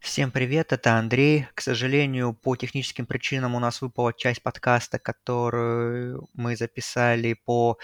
[0.00, 1.46] Всем привет, это Андрей.
[1.54, 7.76] К сожалению, по техническим причинам у нас выпала часть подкаста, которую мы записали по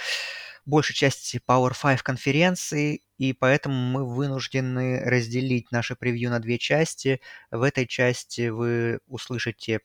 [0.64, 7.21] большей части Power 5 конференции, и поэтому мы вынуждены разделить наше превью на две части.
[7.50, 9.80] В этой части вы услышите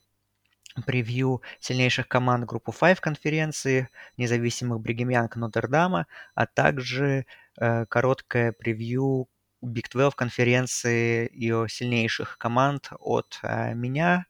[0.86, 7.26] превью сильнейших команд группы 5 конференции, независимых Бригем Янг Нотр-Дама, а также
[7.60, 9.28] э, короткое превью
[9.62, 14.26] Big 12 конференции ее сильнейших команд от э, меня.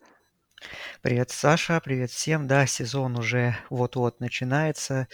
[1.03, 2.47] Привет, Саша, привет всем.
[2.47, 5.09] Да, сезон уже вот-вот начинается.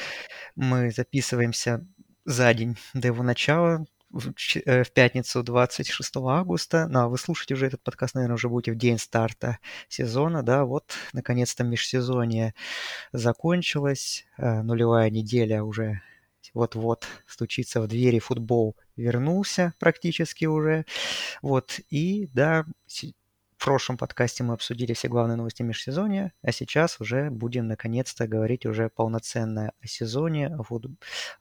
[0.55, 1.87] Мы записываемся
[2.31, 4.33] за день до его начала, в,
[4.65, 6.89] э, пятницу 26 августа.
[6.89, 10.65] Ну, а вы слушаете уже этот подкаст, наверное, уже будете в день старта сезона, да,
[10.65, 12.55] вот, наконец-то межсезонье
[13.13, 16.03] закончилось, э, нулевая неделя уже
[16.55, 20.85] вот-вот стучится в двери, футбол вернулся практически уже,
[21.43, 22.65] вот, и, да,
[23.61, 28.65] в прошлом подкасте мы обсудили все главные новости межсезонья, а сейчас уже будем наконец-то говорить
[28.65, 30.87] уже полноценно о сезоне, о, фут...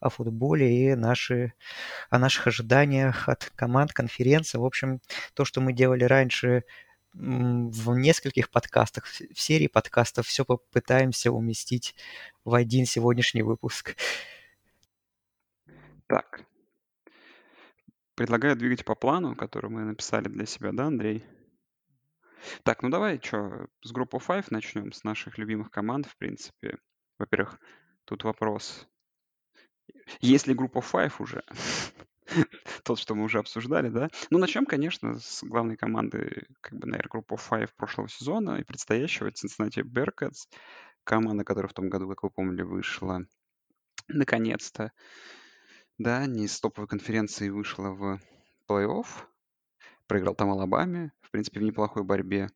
[0.00, 1.54] о футболе и наши...
[2.10, 4.58] о наших ожиданиях от команд, конференции.
[4.58, 5.00] В общем,
[5.32, 6.64] то, что мы делали раньше
[7.14, 11.96] в нескольких подкастах, в серии подкастов, все попытаемся уместить
[12.44, 13.96] в один сегодняшний выпуск.
[16.06, 16.42] Так.
[18.14, 21.24] Предлагаю двигать по плану, который мы написали для себя, да, Андрей?
[22.62, 26.78] Так, ну давай что, с группы 5 начнем, с наших любимых команд, в принципе.
[27.18, 27.58] Во-первых,
[28.04, 28.86] тут вопрос.
[30.20, 31.42] Есть ли группа 5 уже?
[32.84, 34.08] Тот, что мы уже обсуждали, да?
[34.30, 39.28] Ну, начнем, конечно, с главной команды, как бы, наверное, группы 5 прошлого сезона и предстоящего.
[39.28, 40.48] Cincinnati Bearcats.
[41.04, 43.24] Команда, которая в том году, как вы помнили, вышла
[44.08, 44.92] наконец-то.
[45.98, 48.20] Да, не из топовой конференции вышла в
[48.68, 49.06] плей-офф
[50.10, 52.48] проиграл там Алабаме, в принципе, в неплохой борьбе,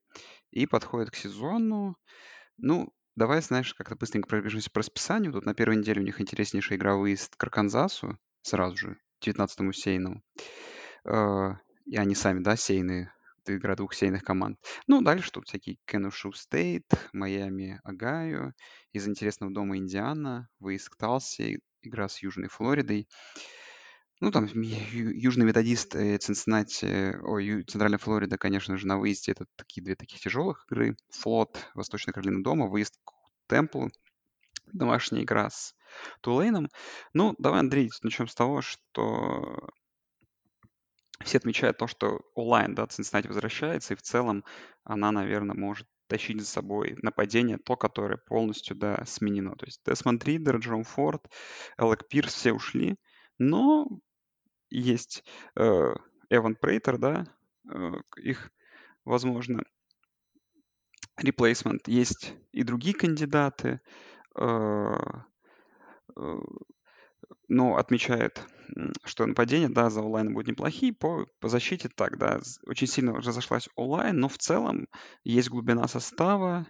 [0.50, 1.96] и подходит к сезону.
[2.56, 5.32] Ну, давай, знаешь, как-то быстренько пробежимся по расписанию.
[5.32, 10.20] Тут на первой неделе у них интереснейшая игра выезд к Арканзасу, сразу же, 19-му сейну.
[11.06, 13.12] А, и они сами, да, сейные,
[13.46, 14.58] игра двух сейных команд.
[14.88, 18.52] Ну, дальше тут всякие Кенушу Стейт, Майами, Огайо,
[18.90, 23.06] из интересного дома Индиана, выезд к Талси, игра с Южной Флоридой.
[24.20, 29.82] Ну, там южный методист и Цинциннати, ой, Центральная Флорида, конечно же, на выезде это такие
[29.82, 30.96] две таких тяжелых игры.
[31.10, 33.12] Флот, Восточная Каролина дома, выезд к
[33.48, 33.90] Темплу,
[34.72, 35.74] домашняя игра с
[36.20, 36.68] Тулейном.
[37.12, 39.68] Ну, давай, Андрей, начнем с того, что
[41.24, 44.44] все отмечают то, что O-line, да, Цинциннати возвращается, и в целом
[44.84, 49.56] она, наверное, может тащить за собой нападение, то, которое полностью, да, сменено.
[49.56, 51.28] То есть Десмонд Ридер, Джон Форд,
[51.78, 52.96] Элек Пирс все ушли,
[53.38, 53.86] но
[54.70, 55.24] есть
[55.56, 55.94] э,
[56.30, 57.26] Эван Прейтер, да,
[57.70, 58.50] э, их,
[59.04, 59.62] возможно,
[61.22, 61.82] replacement.
[61.86, 63.80] Есть и другие кандидаты,
[64.36, 64.94] э,
[67.48, 68.46] но отмечает,
[69.04, 73.68] что нападение, да, за онлайн будет неплохие, по, по защите так, да, очень сильно разошлась
[73.76, 74.88] онлайн, но в целом
[75.24, 76.66] есть глубина состава,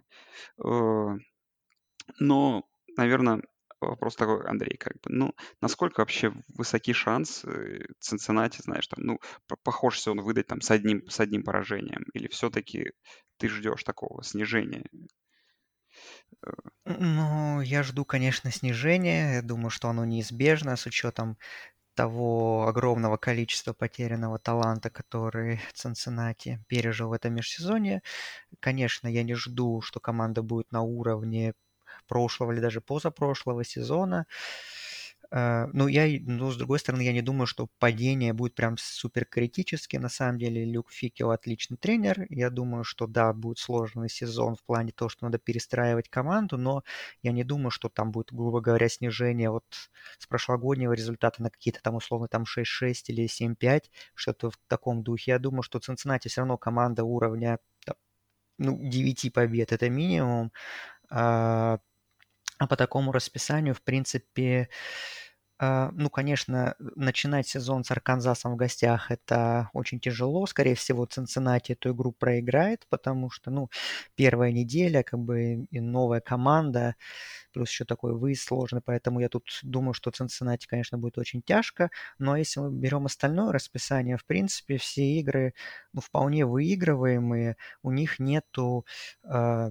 [2.19, 2.65] но,
[2.97, 3.43] наверное,
[3.89, 9.19] вопрос такой, Андрей, как бы, ну, насколько вообще высоки шансы Цинциннати, знаешь, там, ну,
[9.63, 12.93] похож он выдать там с одним, с одним поражением, или все-таки
[13.39, 14.85] ты ждешь такого снижения?
[16.87, 19.35] Ну, я жду, конечно, снижения.
[19.37, 21.39] Я думаю, что оно неизбежно с учетом
[21.95, 28.03] того огромного количества потерянного таланта, который Цинциннати пережил в этом межсезонье.
[28.61, 31.55] Конечно, я не жду, что команда будет на уровне
[32.07, 34.27] прошлого или даже позапрошлого сезона.
[35.31, 39.25] Э, ну, я, ну, с другой стороны, я не думаю, что падение будет прям супер
[39.25, 39.97] критически.
[39.97, 42.27] На самом деле, Люк Фикел отличный тренер.
[42.31, 46.85] Я думаю, что да, будет сложный сезон в плане того, что надо перестраивать команду, но
[47.23, 49.65] я не думаю, что там будет, грубо говоря, снижение вот
[50.19, 55.33] с прошлогоднего результата на какие-то там условно там 6-6 или 7-5, что-то в таком духе.
[55.33, 57.59] Я думаю, что Цинциннати все равно команда уровня
[58.59, 60.53] ну, 9 побед это минимум.
[62.59, 64.69] А, по такому расписанию, в принципе,
[65.59, 70.47] а, ну, конечно, начинать сезон с Арканзасом в гостях это очень тяжело.
[70.47, 73.71] Скорее всего, Цинциннати эту игру проиграет, потому что, ну,
[74.17, 76.97] первая неделя, как бы и новая команда,
[77.53, 81.91] плюс еще такой выезд сложный, поэтому я тут думаю, что Цинциннати, конечно, будет очень тяжко.
[82.19, 85.55] Но если мы берем остальное расписание, в принципе, все игры,
[85.93, 87.57] ну, вполне выигрываемые.
[87.83, 88.87] У них нету
[89.25, 89.71] э,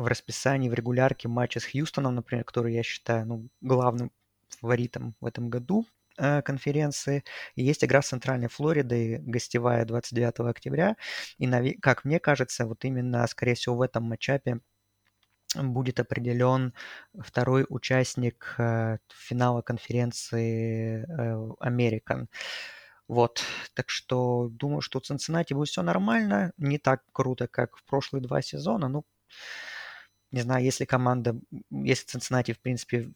[0.00, 4.10] в расписании, в регулярке матча с Хьюстоном, например, который я считаю ну, главным
[4.48, 5.86] фаворитом в этом году
[6.16, 7.22] э, конференции.
[7.54, 10.96] И есть игра с Центральной Флоридой, гостевая 29 октября.
[11.38, 11.46] И,
[11.80, 14.60] как мне кажется, вот именно, скорее всего, в этом матчапе
[15.54, 16.72] будет определен
[17.18, 22.28] второй участник э, финала конференции э, American.
[23.06, 23.42] Вот,
[23.74, 28.22] так что думаю, что у Цинциннати будет все нормально, не так круто, как в прошлые
[28.22, 29.04] два сезона, ну,
[30.32, 31.38] не знаю, если команда,
[31.70, 33.10] если Цинциннати, в принципе,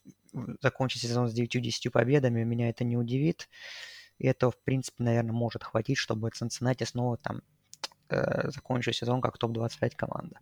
[0.61, 3.49] закончить сезон с 9-10 победами, меня это не удивит.
[4.19, 7.43] И это, в принципе, наверное, может хватить, чтобы Цинциннати снова там
[8.09, 10.39] э, закончил сезон как топ-25 команда.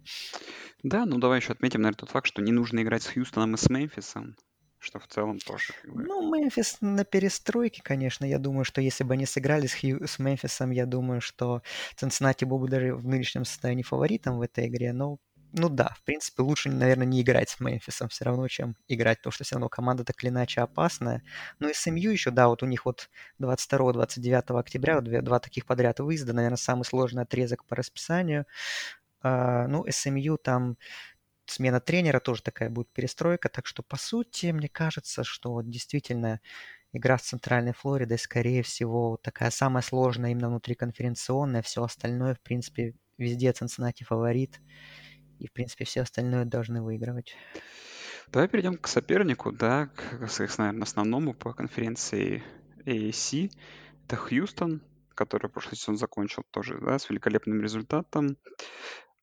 [0.82, 3.58] Да, ну давай еще отметим, наверное, тот факт, что не нужно играть с Хьюстоном и
[3.58, 4.36] с Мемфисом,
[4.78, 5.75] что в целом тоже.
[5.84, 8.25] Ну, Мемфис на перестройке, конечно.
[8.25, 10.06] Я думаю, что если бы они сыграли с, Хью...
[10.06, 11.62] с Мемфисом, я думаю, что
[11.96, 14.92] Цинциннати был бы даже в нынешнем состоянии фаворитом в этой игре.
[14.92, 15.18] Но
[15.52, 19.32] ну да, в принципе, лучше, наверное, не играть с Мемфисом все равно, чем играть, потому
[19.32, 21.22] что все равно команда так или иначе опасная.
[21.58, 23.10] Ну и с МЮ еще, да, вот у них вот
[23.40, 28.46] 22-29 октября вот два таких подряд выезда, наверное, самый сложный отрезок по расписанию.
[29.22, 30.76] А, ну, СМЮ там
[31.46, 36.40] смена тренера тоже такая будет перестройка, так что, по сути, мне кажется, что вот действительно
[36.93, 42.94] игра с Центральной Флоридой, скорее всего, такая самая сложная именно внутриконференционная, все остальное, в принципе,
[43.19, 44.60] везде Цинциннати фаворит
[45.42, 47.34] и, в принципе, все остальное должны выигрывать.
[48.28, 50.28] Давай перейдем к сопернику, да, к,
[50.58, 52.44] наверное, основному по конференции
[52.86, 53.50] AAC.
[54.04, 54.82] Это Хьюстон,
[55.14, 58.36] который прошлый сезон закончил тоже, да, с великолепным результатом.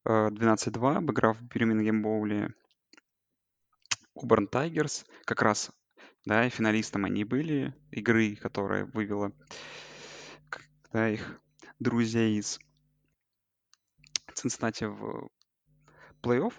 [0.06, 2.54] 12-2, э, обыграв Бирмингем Боуле
[4.14, 5.06] Куберн Тайгерс.
[5.24, 5.72] Как раз,
[6.26, 9.32] да, и финалистом они были игры, которая вывела
[10.92, 11.40] да, их
[11.80, 12.60] друзья из
[14.34, 15.30] Цинциннати в
[16.22, 16.54] плей-офф.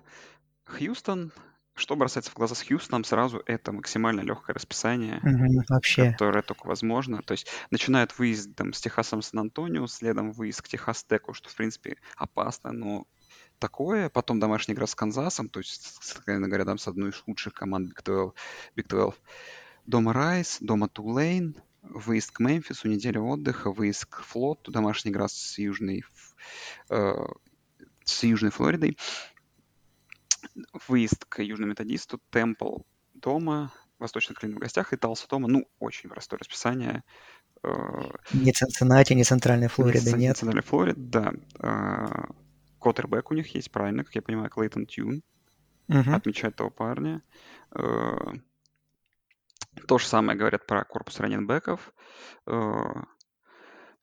[0.65, 1.33] Хьюстон,
[1.75, 6.13] что бросается в глаза с Хьюстоном сразу, это максимально легкое расписание, Мгм, вообще.
[6.13, 7.23] которое только возможно.
[7.23, 11.55] То есть начинают выезд там, с Техасом Сан-Антонио, следом выезд к Техас Теку, что, в
[11.57, 13.07] принципе, опасно, но
[13.59, 14.09] такое.
[14.11, 17.91] Потом домашняя игра с Канзасом, то есть, откровенно говоря, там с одной из лучших команд
[17.93, 18.35] Big 12.
[18.77, 19.21] Big 12.
[19.87, 25.59] Дома Райс, дома Тулейн, выезд к Мемфису, неделя отдыха, выезд к Флоту, домашняя игра с
[25.59, 26.05] Южной,
[26.91, 27.15] э,
[28.05, 28.99] с Южной Флоридой
[30.89, 32.79] выезд к Южному Методисту, Темпл
[33.15, 35.49] дома, Восточный Клин в гостях и Талса дома.
[35.49, 37.05] Ну, очень простое расписание.
[37.63, 37.69] Э,
[38.33, 40.37] не Цинциннати, не Центральная Флорида, не нет?
[40.39, 41.33] Центральная Флорида, да.
[41.59, 42.33] Э,
[42.81, 45.23] Коттербэк у них есть, правильно, как я понимаю, Клейтон Тюн.
[45.89, 46.13] Угу.
[46.13, 47.23] Отмечает того парня.
[47.75, 48.17] Э,
[49.87, 51.93] то же самое говорят про корпус раненбеков.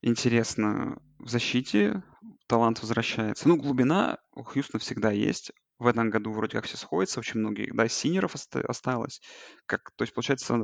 [0.00, 2.02] Интересно, в защите
[2.46, 3.48] талант возвращается.
[3.48, 7.70] Ну, глубина у Хьюстона всегда есть в этом году вроде как все сходится, очень многие,
[7.72, 9.20] да, синеров осталось.
[9.66, 10.62] Как, то есть получается,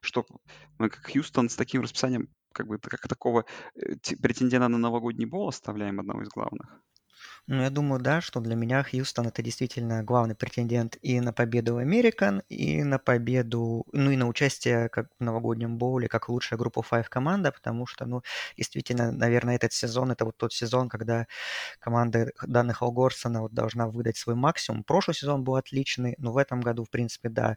[0.00, 0.26] что
[0.78, 5.48] мы как Хьюстон с таким расписанием, как бы как такого э, претендента на новогодний бол
[5.48, 6.80] оставляем одного из главных.
[7.48, 11.74] Ну, я думаю, да, что для меня Хьюстон это действительно главный претендент и на победу
[11.74, 16.58] в Американ, и на победу, ну и на участие как в новогоднем боуле, как лучшая
[16.58, 18.22] группа Five команда, потому что, ну,
[18.56, 21.26] действительно, наверное, этот сезон, это вот тот сезон, когда
[21.80, 24.84] команда данных Алгорсона вот должна выдать свой максимум.
[24.84, 27.56] Прошлый сезон был отличный, но в этом году, в принципе, да,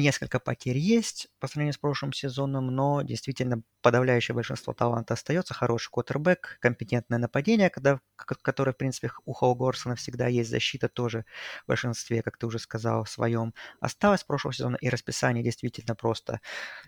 [0.00, 5.90] несколько потерь есть по сравнению с прошлым сезоном, но действительно подавляющее большинство таланта остается, хороший
[5.90, 11.24] квотербек, компетентное нападение, когда, которое, в принципе, у Холгорсона всегда есть защита тоже
[11.64, 15.94] в большинстве, как ты уже сказал, в своем осталось с прошлого сезона, и расписание действительно
[15.94, 16.40] просто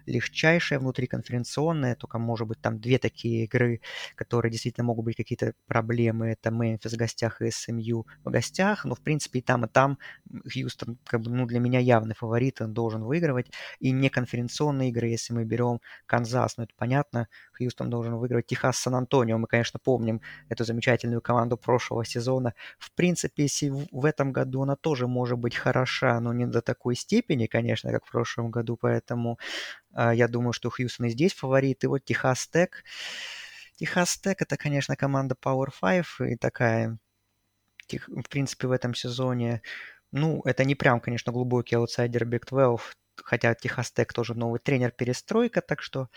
[0.06, 3.80] легчайшее, внутриконференционное, только, может быть, там две такие игры,
[4.14, 8.94] которые действительно могут быть какие-то проблемы, это Мемфис в гостях и СМЮ в гостях, но,
[8.94, 9.98] в принципе, и там, и там
[10.52, 15.08] Хьюстон, как бы, ну, для меня явный фаворит, он должен выигрывать, и не конференционные игры,
[15.08, 19.38] если мы берем Канзас, ну, это понятно, Хьюстон должен выигрывать Техас Сан-Антонио.
[19.38, 22.54] Мы, конечно, помним эту замечательную команду прошлого сезона.
[22.78, 26.96] В принципе, если в этом году она тоже может быть хороша, но не до такой
[26.96, 29.38] степени, конечно, как в прошлом году, поэтому
[29.94, 31.84] э, я думаю, что Хьюстон и здесь фаворит.
[31.84, 32.84] И вот Техас Тек.
[33.76, 36.98] Техас Тек это, конечно, команда Power 5 и такая
[38.08, 39.62] в принципе, в этом сезоне.
[40.16, 44.90] Ну, это не прям, конечно, глубокий аутсайдер Big 12, хотя Техас Тек тоже новый тренер,
[44.90, 46.08] перестройка, так что,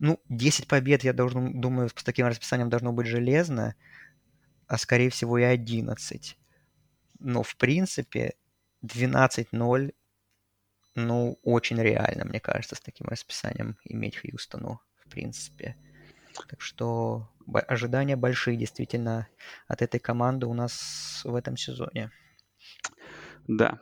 [0.00, 3.76] ну, 10 побед, я должен, думаю, с таким расписанием должно быть железно,
[4.66, 6.36] а скорее всего и 11.
[7.20, 8.34] Но, в принципе,
[8.84, 9.94] 12-0,
[10.96, 15.76] ну, очень реально, мне кажется, с таким расписанием иметь Хьюстону, в принципе.
[16.48, 19.28] Так что ожидания большие действительно
[19.68, 22.10] от этой команды у нас в этом сезоне.
[23.48, 23.80] Да.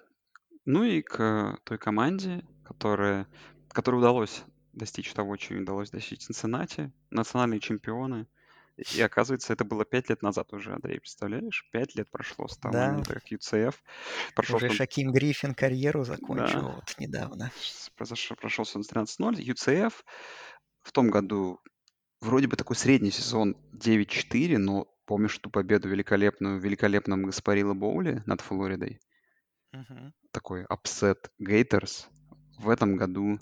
[0.65, 3.27] Ну и к той команде, которая,
[3.69, 4.43] которой удалось
[4.73, 8.27] достичь того, чего не удалось достичь Цинциннати, национальные чемпионы.
[8.95, 11.67] И оказывается, это было пять лет назад уже, Андрей, представляешь?
[11.73, 12.89] Пять лет прошло с того Да.
[12.89, 13.75] момента, как UCF
[14.35, 16.69] прошел Уже свой- Шаким Гриффин карьеру закончил Да.
[16.75, 17.51] вот недавно.
[18.39, 19.41] прошел сезон с 13-0.
[19.41, 20.05] UCF
[20.83, 21.59] в том году
[22.21, 28.23] вроде бы такой средний сезон 9-4, но помнишь ту победу великолепную в великолепном Гаспарилла Боуле
[28.27, 29.01] над Флоридой?
[29.77, 30.15] Мгм.
[30.33, 32.09] Такой upset Гейторс.
[32.59, 33.39] В этом году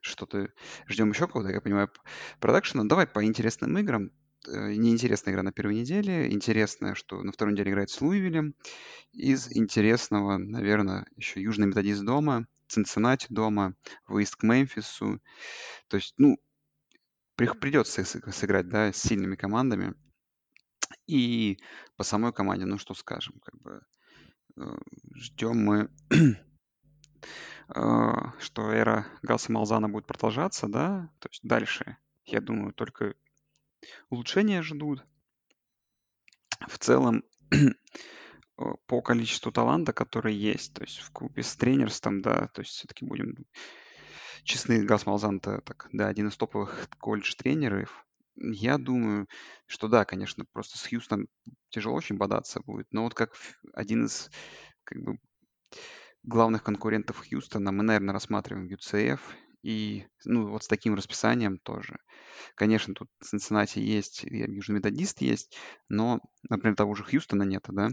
[0.00, 0.48] что-то
[0.86, 1.98] ждем еще кого-то, я понимаю, п-
[2.40, 2.84] продакшена.
[2.84, 4.10] Давай по интересным играм.
[4.46, 6.30] Э, Неинтересная игра на первой неделе.
[6.30, 8.54] Интересная, что на второй неделе играет с Луивилем.
[9.12, 13.74] Из интересного, наверное, еще Южный Методист дома, Цинциннати дома,
[14.06, 15.20] выезд к Мемфису.
[15.88, 16.36] То есть, ну,
[17.36, 19.94] при- придется сыг- сыграть, да, с сильными командами.
[21.06, 21.58] И
[21.96, 23.80] по самой команде, ну что скажем, как бы
[25.14, 25.90] ждем мы,
[27.74, 27.74] э,
[28.40, 33.14] что эра Галса Малзана будет продолжаться, да, то есть дальше, я думаю, только
[34.10, 35.04] улучшения ждут.
[36.68, 37.66] В целом, э,
[38.86, 43.04] по количеству таланта, который есть, то есть в купе с тренерством, да, то есть все-таки
[43.04, 43.46] будем
[44.44, 48.03] честны, Гас Малзан это так, да, один из топовых колледж-тренеров.
[48.36, 49.28] Я думаю,
[49.66, 51.28] что да, конечно, просто с Хьюстоном
[51.70, 53.34] тяжело очень бодаться будет, но вот как
[53.74, 54.30] один из
[54.84, 55.18] как бы
[56.22, 59.20] главных конкурентов Хьюстона мы, наверное, рассматриваем UCF
[59.62, 61.98] и ну вот с таким расписанием тоже.
[62.54, 65.56] Конечно, тут в Цинциннати есть, и Южный Методист есть,
[65.88, 67.90] но, например, того же Хьюстона нет, да?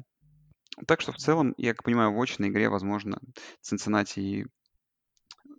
[0.88, 3.19] Так что в целом, я как понимаю, в очной игре, возможно,
[3.62, 4.45] Цинциннати и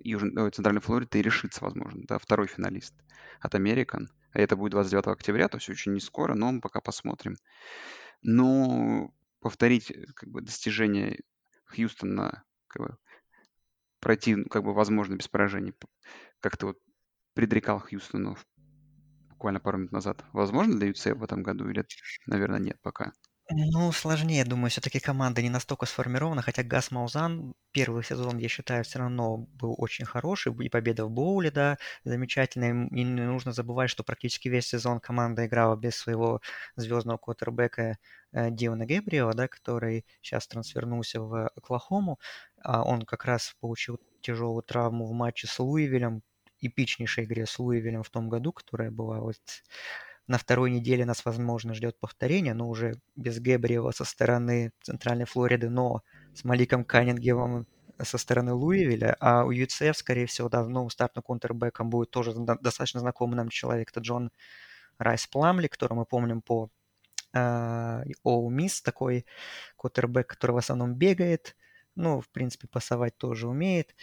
[0.05, 2.95] Южный, ой, Центральной Флориды и решится, возможно, да, второй финалист
[3.41, 4.11] от Американ.
[4.33, 7.37] А это будет 29 октября, то есть очень не скоро, но мы пока посмотрим.
[8.23, 11.21] Но повторить э, как бы достижение
[11.67, 12.97] Хьюстона, как бы,
[14.01, 15.75] пройти, ну, как бы, возможно, без поражений,
[16.41, 16.79] как ты вот
[17.35, 18.37] предрекал Хьюстону
[19.31, 20.25] буквально пару минут назад.
[20.33, 21.85] Возможно для UCF в этом году или,
[22.27, 23.13] наверное, нет пока?
[23.51, 28.83] Ну, сложнее, думаю, все-таки команда не настолько сформирована, хотя Гас Маузан первый сезон, я считаю,
[28.85, 33.91] все равно был очень хороший, и победа в Боуле, да, замечательная, и не нужно забывать,
[33.91, 36.41] что практически весь сезон команда играла без своего
[36.77, 37.99] звездного квотербека
[38.33, 42.19] э, Дилана Гэбриэла, да, который сейчас трансфернулся в Оклахому,
[42.63, 46.23] а он как раз получил тяжелую травму в матче с Луивилем,
[46.61, 49.37] эпичнейшей игре с Луивилем в том году, которая была вот
[50.27, 55.69] на второй неделе нас, возможно, ждет повторение, но уже без Гэбриэла со стороны Центральной Флориды,
[55.69, 56.03] но
[56.35, 57.67] с Маликом Каннингемом
[58.01, 63.01] со стороны Луивиля, а у UCF, скорее всего, да, новым стартным контрбэком будет тоже достаточно
[63.01, 64.31] знакомый нам человек, это Джон
[64.99, 66.71] Райс Пламли, которого мы помним по
[67.35, 69.27] Оу Мисс, такой
[69.77, 71.57] квотербек, который в основном бегает,
[71.95, 73.95] ну, в принципе, пасовать тоже умеет.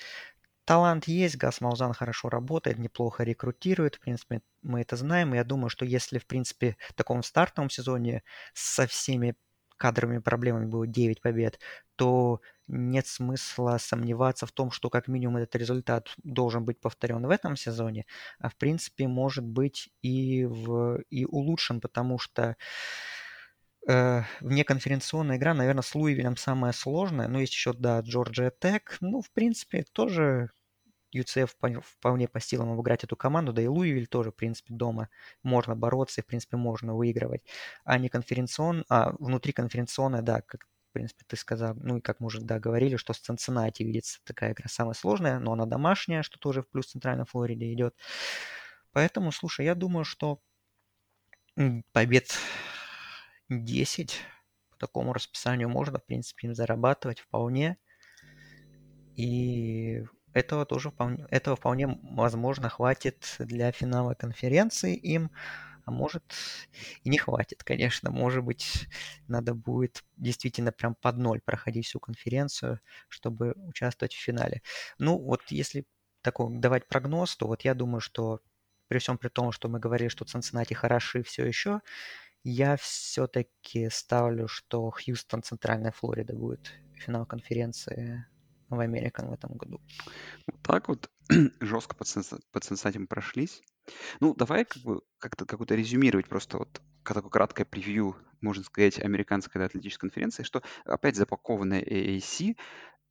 [0.69, 5.33] Талант есть, Гас Маузан хорошо работает, неплохо рекрутирует, в принципе, мы это знаем.
[5.33, 8.21] Я думаю, что если, в принципе, в таком стартовом сезоне
[8.53, 9.33] со всеми
[9.77, 11.59] кадровыми проблемами будет 9 побед,
[11.95, 17.31] то нет смысла сомневаться в том, что как минимум этот результат должен быть повторен в
[17.31, 18.05] этом сезоне,
[18.38, 22.57] а в принципе может быть и, в, и улучшен, потому что
[23.88, 29.21] э, внеконференционная игра, наверное, с Луивилем самая сложная, но есть еще, да, Джорджия Тек, ну,
[29.21, 30.51] в принципе, тоже
[31.13, 35.10] UCF вполне по силам обыграть эту команду, да и Луивиль тоже, в принципе, дома
[35.44, 37.44] можно бороться и, в принципе, можно выигрывать.
[37.84, 42.28] А не конференцион, а внутриконференционная, да, как, в принципе, ты сказал, ну и как мы
[42.28, 46.39] уже, да, говорили, что с Цинциннати видится такая игра самая сложная, но она домашняя, что
[46.39, 47.96] тоже в плюс Центральной Флориде идет.
[48.92, 50.42] Поэтому, слушай, я думаю, что
[51.92, 52.38] побед
[53.50, 54.20] 10
[54.70, 57.78] по такому расписанию можно, в принципе, им зарабатывать вполне.
[59.16, 65.31] И этого тоже вполне, этого вполне возможно хватит для финала конференции им,
[65.86, 66.24] а может
[67.03, 68.12] и не хватит, конечно.
[68.12, 68.88] Может быть,
[69.27, 74.62] надо будет действительно прям под ноль проходить всю конференцию, чтобы участвовать в финале.
[75.00, 75.86] Ну, вот если
[76.21, 78.41] такой давать прогноз, то вот я думаю, что
[78.88, 81.81] при всем при том, что мы говорили, что Цинциннати хороши все еще,
[82.43, 88.25] Я все-таки ставлю, что Хьюстон, Центральная Флорида будет финал конференции
[88.69, 89.81] в Американ в этом году.
[90.47, 91.09] Вот так вот
[91.59, 92.05] жестко по,
[92.51, 93.61] по ценсатим прошлись.
[94.19, 99.59] Ну, давай как бы как-то какое-то резюмировать просто вот такое краткое превью, можно сказать, американской
[99.59, 102.55] да, атлетической конференции, что опять запакованная AAC,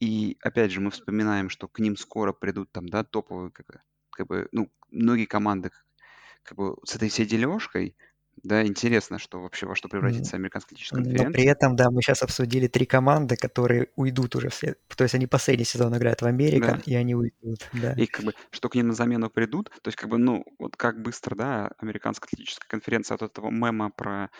[0.00, 4.26] и опять же мы вспоминаем, что к ним скоро придут там, да, топовые, как, как
[4.28, 5.70] бы, ну, многие команды
[6.44, 7.96] как бы с этой всей дележкой,
[8.42, 11.28] да, интересно, что вообще во что превратится американская атлетическая конференция.
[11.28, 14.76] Но при этом, да, мы сейчас обсудили три команды, которые уйдут уже все.
[14.96, 16.82] То есть они последний сезон играют в Американ, да.
[16.84, 17.92] и они уйдут, да.
[17.94, 20.76] И как бы, что к ним на замену придут, то есть как бы, ну, вот
[20.76, 24.30] как быстро, да, американская атлетическая конференция от этого мема про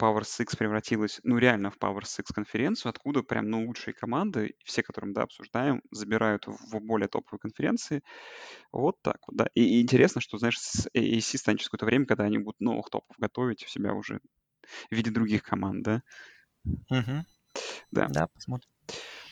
[0.00, 4.82] Power Six превратилась, ну, реально в Power Six конференцию, откуда прям, ну, лучшие команды, все,
[4.82, 8.02] которые мы, да, обсуждаем, забирают в более топовые конференции.
[8.72, 9.48] Вот так вот, да.
[9.54, 12.90] И, и интересно, что, знаешь, с AAC станет через какое-то время, когда они будут новых
[12.90, 14.20] топов готовить у себя уже
[14.90, 16.02] в виде других команд, да?
[16.90, 17.24] Угу.
[17.92, 18.08] Да.
[18.08, 18.68] Да, посмотрим.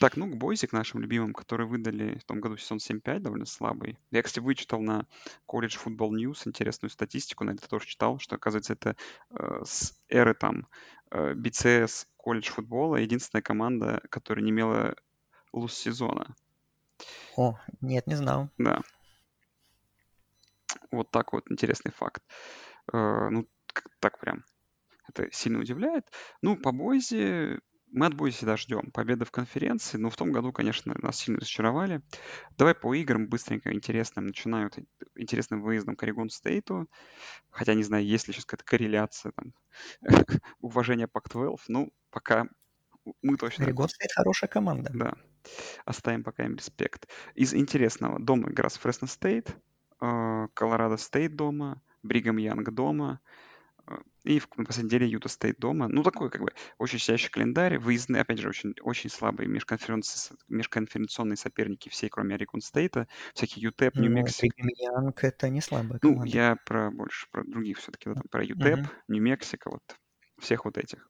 [0.00, 3.45] Так, ну, к Бойзе, к нашим любимым, которые выдали в том году сезон 7-5, довольно
[3.45, 3.99] слабый.
[4.11, 5.07] Я, кстати, вычитал на
[5.47, 8.97] College Football News интересную статистику, на это тоже читал, что, оказывается, это
[9.28, 10.69] э, с эры там
[11.11, 14.97] э, BCS колледж футбола единственная команда, которая не имела
[15.52, 16.35] луз сезона.
[17.37, 18.49] О, нет, не знал.
[18.57, 18.80] Да.
[20.90, 22.23] Вот так вот интересный факт.
[22.90, 23.47] Э, ну,
[23.99, 24.47] так прям
[25.09, 26.11] это сильно удивляет.
[26.40, 27.61] Ну, по Бойзе
[27.92, 32.02] мы от всегда ждем победы в конференции, но в том году, конечно, нас сильно разочаровали.
[32.56, 34.26] Давай по играм быстренько интересным.
[34.26, 34.70] Начинаю
[35.16, 36.88] интересным выездом к Орегон Стейту.
[37.50, 39.52] Хотя не знаю, есть ли сейчас какая-то корреляция, там,
[40.61, 41.59] уважение Пак-12.
[41.68, 42.47] Ну, пока
[43.23, 43.64] мы точно...
[43.64, 44.90] Орегон Стейт хорошая команда.
[44.94, 45.14] Да.
[45.85, 47.09] Оставим пока им респект.
[47.35, 48.20] Из интересного.
[48.20, 49.56] Дома игра с Фресно Стейт,
[49.99, 53.20] Колорадо Стейт дома, Бригам Янг дома,
[54.25, 55.88] и в, на последней неделе Юта Стейт дома.
[55.88, 57.78] Ну, такой как бы очень щадящий календарь.
[57.78, 63.09] Выездные, опять же, очень, очень слабые межконференции, межконференционные соперники все, кроме Орегон Стейта.
[63.35, 64.55] Всякие ЮТЭП, Нью-Мексико.
[65.00, 66.24] Ну, это не слабая команда.
[66.24, 68.11] Ну, я про больше про других все-таки.
[68.11, 68.88] Да, про ЮТЭП, uh-huh.
[69.09, 69.83] Нью-Мексико, вот
[70.38, 71.09] всех вот этих.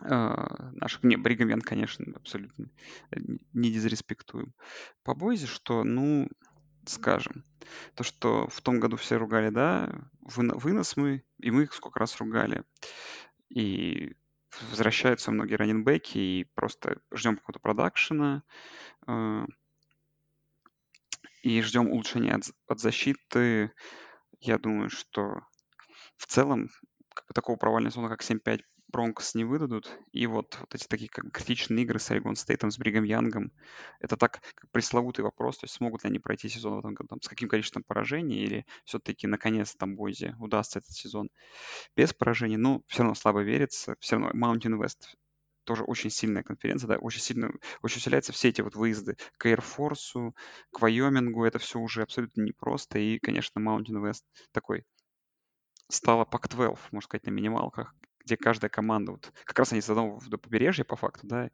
[0.00, 2.66] Uh, наших, не, Бригам конечно, абсолютно
[3.52, 4.52] не дизреспектуем.
[5.04, 6.28] По Бойзе, что, ну,
[6.86, 7.44] скажем.
[7.94, 9.90] То, что в том году все ругали, да,
[10.20, 12.64] вынос мы, и мы их сколько раз ругали.
[13.48, 14.14] И
[14.70, 18.42] возвращаются многие раненбеки, и просто ждем какого-то продакшена,
[19.06, 19.46] э,
[21.42, 23.72] и ждем улучшения от, от защиты.
[24.40, 25.40] Я думаю, что
[26.16, 26.68] в целом
[27.14, 28.62] как бы такого провального сезона, как 7-5
[28.92, 29.90] Бронкс не выдадут.
[30.12, 33.50] И вот, вот эти такие как критичные игры с Орегон Стейтом, с Бригом Янгом,
[34.00, 37.08] это так как пресловутый вопрос, то есть смогут ли они пройти сезон в этом году,
[37.08, 41.30] там, с каким количеством поражений, или все-таки наконец там Бойзе удастся этот сезон
[41.96, 42.56] без поражений.
[42.56, 45.16] Ну, все равно слабо верится, все равно Mountain West
[45.64, 47.50] тоже очень сильная конференция, да, очень сильно,
[47.82, 50.32] очень усиляются все эти вот выезды к Air Force,
[50.70, 54.84] к Вайомингу, это все уже абсолютно непросто, и, конечно, Mountain West такой
[55.88, 60.20] стала Пак-12, можно сказать, на минималках, где каждая команда, вот как раз они с одного
[60.26, 61.50] до побережья по факту, да,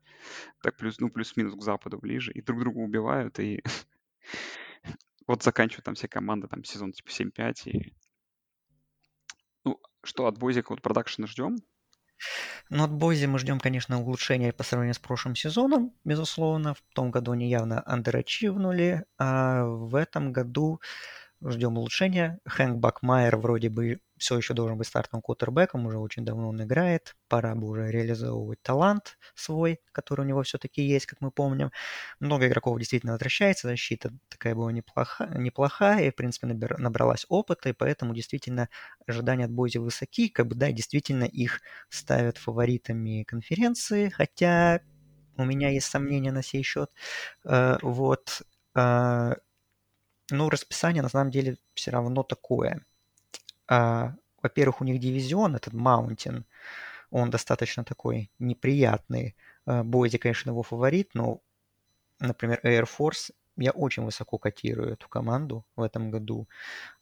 [0.63, 3.63] так плюс, ну, плюс-минус к западу ближе, и друг друга убивают, и
[5.27, 7.95] вот заканчивают там все команды, там сезон типа 7-5, и
[9.65, 11.59] ну, что от Бойзика вот продакшена ждем?
[12.71, 16.75] Ну, от Бойзи мы ждем, конечно, улучшения по сравнению с прошлым сезоном, безусловно.
[16.75, 20.81] В том году они явно андерачивнули, а в этом году
[21.45, 22.39] ждем улучшения.
[22.47, 27.15] Хэнк Бакмайер вроде бы все еще должен быть стартовым квотербеком, уже очень давно он играет,
[27.29, 31.71] пора бы уже реализовывать талант свой, который у него все-таки есть, как мы помним.
[32.21, 37.69] Много игроков действительно возвращается, защита такая была неплохая, неплохая и, в принципе, набир, набралась опыта,
[37.69, 38.69] и поэтому действительно
[39.07, 44.81] ожидания от Бойзи высоки, как бы, да, действительно их ставят фаворитами конференции, хотя
[45.37, 46.91] у меня есть сомнения на сей счет.
[47.45, 48.43] Э, вот.
[50.31, 52.85] Ну, расписание на самом деле все равно такое.
[53.69, 56.45] А, во-первых, у них дивизион, этот Маунтин,
[57.11, 59.37] он достаточно такой неприятный.
[59.67, 61.41] А, Бойзи, конечно, его фаворит, но,
[62.21, 66.49] например, Air Force я очень высоко котирую эту команду в этом году,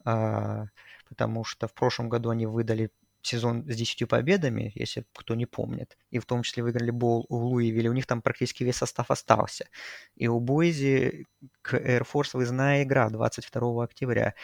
[0.05, 0.67] а,
[1.09, 2.91] потому что в прошлом году они выдали
[3.27, 7.45] сезон с 10 победами, если кто не помнит, и в том числе выиграли бол в
[7.45, 9.69] Луивилле, у них там практически весь состав остался.
[10.17, 11.27] И у Бойзи
[11.63, 14.35] к Air Force выездная игра 22 октября.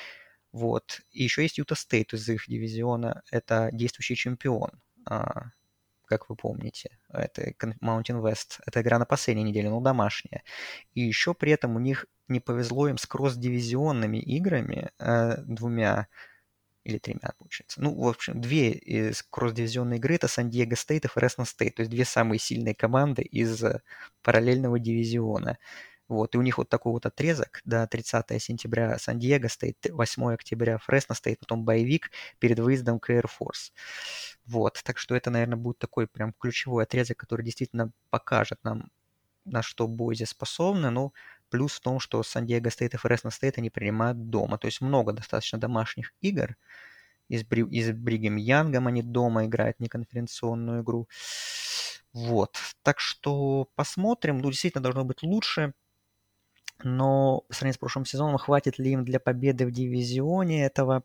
[0.52, 1.00] Вот.
[1.10, 3.22] И еще есть Юта Стейт из их дивизиона.
[3.30, 4.70] Это действующий чемпион,
[5.06, 5.50] а,
[6.06, 6.98] как вы помните.
[7.08, 8.60] Это Mountain West.
[8.66, 10.42] Это игра на последней неделе, но домашняя.
[10.94, 16.08] И еще при этом у них не повезло им с кросс-дивизионными играми э, двумя
[16.84, 17.80] или тремя, получается.
[17.80, 21.90] Ну, в общем, две из кросс-дивизионной игры это Сан-Диего Стейт и Фресно Стейт, то есть
[21.90, 23.80] две самые сильные команды из э,
[24.22, 25.58] параллельного дивизиона.
[26.08, 30.78] Вот, и у них вот такой вот отрезок до 30 сентября Сан-Диего Стейт, 8 октября
[30.78, 33.72] Фресно Стейт, потом bye week перед выездом к Air Force.
[34.44, 38.90] Вот, так что это, наверное, будет такой прям ключевой отрезок, который действительно покажет нам,
[39.44, 41.14] на что Бойзи способны, ну,
[41.52, 45.12] плюс в том, что Сан-Диего Стейт и Фресно Стейт они принимают дома, то есть много
[45.12, 46.56] достаточно домашних игр,
[47.28, 51.08] Бри, из Бригам Янгом они дома играют неконференционную игру.
[52.14, 52.56] Вот.
[52.82, 54.38] Так что посмотрим.
[54.38, 55.74] Ну, действительно, должно быть лучше
[56.84, 61.04] но по сравнению с прошлым сезоном, хватит ли им для победы в дивизионе этого,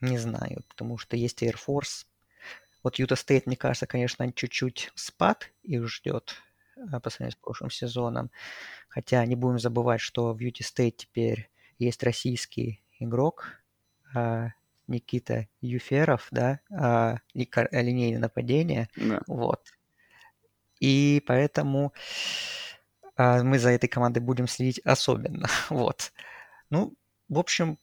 [0.00, 2.06] не знаю, потому что есть Air Force.
[2.84, 6.36] Вот Юта Стейт, мне кажется, конечно, чуть-чуть спад их ждет
[6.76, 8.30] а, по сравнению с прошлым сезоном.
[8.88, 13.60] Хотя не будем забывать, что в Юте Стейт теперь есть российский игрок,
[14.14, 14.50] а,
[14.86, 18.88] Никита Юферов, да, а, линейное нападение.
[18.96, 19.20] Да.
[19.26, 19.62] Вот.
[20.78, 21.92] И поэтому
[23.16, 25.48] а мы за этой командой будем следить особенно.
[25.70, 26.12] вот.
[26.70, 26.94] Ну,
[27.28, 27.78] в общем,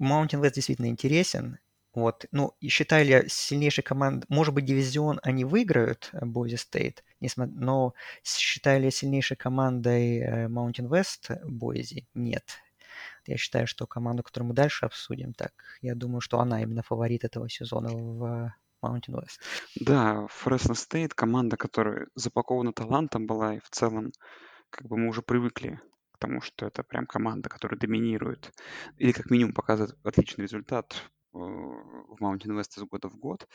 [0.00, 1.58] Mountain West действительно интересен.
[1.92, 2.24] Вот.
[2.32, 4.24] Ну, и считаю ли сильнейшей командой...
[4.28, 6.98] Может быть, дивизион они выиграют, Boise State,
[7.36, 12.06] но считаю ли сильнейшей командой э, Mountain West Boise?
[12.14, 12.44] Нет.
[13.26, 15.52] Я считаю, что команду, которую мы дальше обсудим, так,
[15.82, 19.40] я думаю, что она именно фаворит этого сезона в Mountain West.
[19.76, 24.12] Да, Fresno State команда, которая запакована талантом была и в целом
[24.70, 25.80] как бы мы уже привыкли
[26.12, 28.52] к тому, что это прям команда, которая доминирует,
[28.96, 30.94] или как минимум показывает отличный результат
[31.34, 33.48] э, в Mountain West из года в год.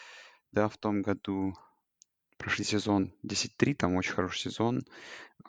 [0.52, 1.54] Да, в том году
[2.38, 4.84] прошли сезон 10-3, там очень хороший сезон.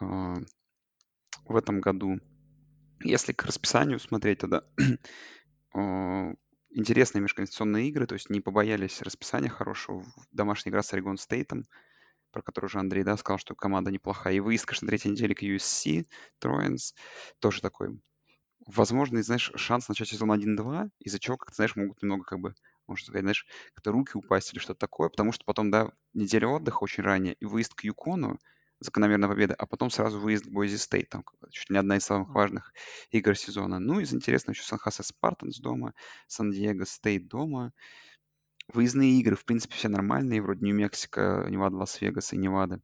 [0.01, 0.35] Э,
[1.45, 2.19] в этом году,
[3.01, 4.65] если к расписанию смотреть, то да,
[5.75, 6.35] э,
[6.71, 10.05] интересные межконституционные игры, то есть не побоялись расписания хорошего.
[10.33, 11.65] Домашняя игра с Орегон Стейтом,
[12.33, 14.35] про который уже Андрей, да, сказал, что команда неплохая.
[14.35, 16.07] И выезд, конечно, на третьей неделе к USC,
[16.39, 16.95] Троенс,
[17.41, 17.99] тоже такой
[18.67, 22.55] возможный, знаешь, шанс начать сезон 1-2, из-за чего, как ты знаешь, могут немного как бы,
[22.89, 26.83] можно сказать, знаешь, как-то руки упасть или что-то такое, потому что потом, да, неделя отдыха
[26.83, 28.39] очень ранее, и выезд к Юкону,
[28.81, 32.05] закономерная победа, а потом сразу выезд к Бойзи Стейт, там чуть ли не одна из
[32.05, 32.73] самых важных
[33.11, 33.79] игр сезона.
[33.79, 35.95] Ну, из интересного еще Сан-Хосе Спартанс дома,
[36.27, 37.73] Сан-Диего Стейт дома,
[38.69, 42.81] Выездные игры, в принципе, все нормальные, вроде Нью-Мексико, Невада, Лас-Вегас и Невада.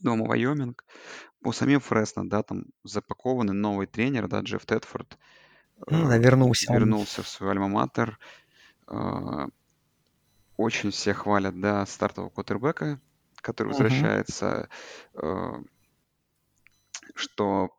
[0.00, 0.84] Дома Вайоминг.
[1.42, 5.16] По самим Фресно, да, там запакованный новый тренер, да, Джефф Тедфорд.
[5.86, 6.72] Ну, да, вернулся.
[6.72, 8.18] Вернулся в свой альма-матер.
[8.90, 9.46] Э,
[10.56, 13.00] очень все хвалят, да, стартового квотербека,
[13.36, 13.70] который uh-huh.
[13.70, 14.68] возвращается,
[15.14, 15.52] э,
[17.14, 17.70] что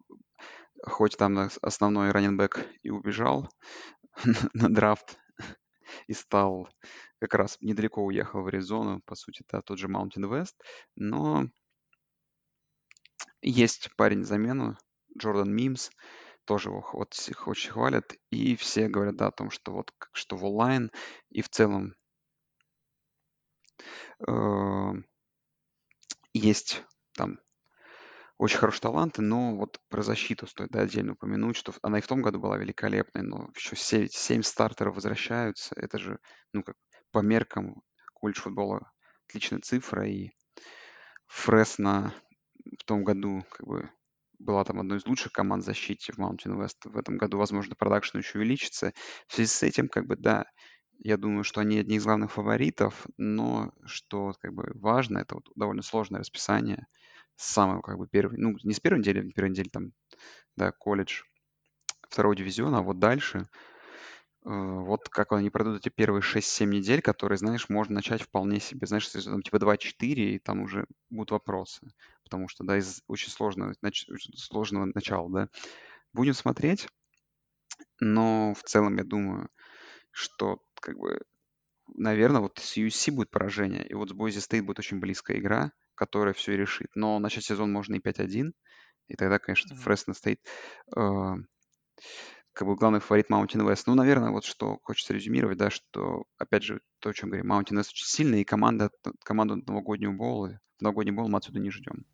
[0.84, 3.50] хоть там основной раненбэк и убежал
[4.54, 5.20] на драфт,
[6.08, 6.70] и стал
[7.20, 10.56] как раз недалеко уехал в Аризону, по сути, да, тот же Mountain West,
[10.96, 11.48] но
[13.42, 14.78] есть парень замену,
[15.18, 15.92] Джордан Мимс,
[16.52, 20.36] тоже его вот их очень хвалят, и все говорят, да, о том, что вот, что
[20.36, 20.92] в онлайн
[21.30, 21.96] и в целом
[24.28, 24.92] э,
[26.34, 26.84] есть
[27.14, 27.40] там
[28.38, 32.08] очень хорошие таланты, но вот про защиту стоит да, отдельно упомянуть, что она и в
[32.08, 35.74] том году была великолепной, но еще 7, 7 стартеров возвращаются.
[35.78, 36.20] Это же,
[36.52, 36.76] ну, как
[37.12, 37.82] по меркам
[38.14, 38.92] колледж футбола
[39.26, 40.06] отличная цифра.
[40.06, 40.32] И
[41.28, 42.14] Фресно
[42.78, 43.90] в том году как бы
[44.42, 46.78] была там одной из лучших команд защиты в Mountain West.
[46.84, 48.94] В этом году, возможно, продакшн еще увеличится.
[49.28, 50.46] В связи с этим, как бы, да,
[51.00, 55.50] я думаю, что они одни из главных фаворитов, но что как бы важно, это вот
[55.56, 56.88] довольно сложное расписание–
[57.42, 59.94] с самого как бы первой, ну, не с первой недели, первой недели там,
[60.56, 61.24] да, колледж
[62.08, 63.48] второго дивизиона, а вот дальше,
[64.44, 69.08] вот как они пройдут эти первые 6-7 недель, которые, знаешь, можно начать вполне себе, знаешь,
[69.08, 74.08] там, типа 2-4, и там уже будут вопросы, потому что, да, из очень сложного, нач,
[74.36, 75.50] сложного начала, да.
[76.14, 76.88] Будем смотреть,
[78.00, 79.50] но в целом я думаю,
[80.12, 81.22] что как бы,
[81.88, 85.72] наверное, вот с USC будет поражение, и вот с Boise State будет очень близкая игра,
[85.96, 86.90] которая все решит.
[86.96, 88.54] Но начать сезон можно и 5-1,
[89.08, 90.40] и тогда, конечно, Фресно стоит
[90.96, 91.36] э,
[92.54, 93.84] как бы главный фаворит Mountain West.
[93.88, 97.78] Ну, наверное, вот что хочется резюмировать, да, что, опять же, то, о чем говорим, Mountain
[97.78, 98.92] West очень сильный, и команда,
[99.24, 102.06] команду новогоднего боула, новогодний боул мы отсюда не ждем.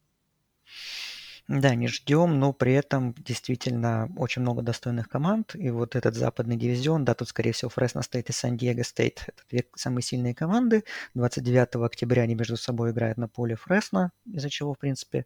[1.48, 5.56] Да, не ждем, но при этом действительно очень много достойных команд.
[5.56, 9.44] И вот этот западный дивизион, да, тут, скорее всего, Фресно Стейт и Сан-Диего Стейт– это
[9.50, 10.84] две самые сильные команды.
[11.14, 15.26] 29 октября они между собой играют на поле Фресно, из-за чего, в принципе,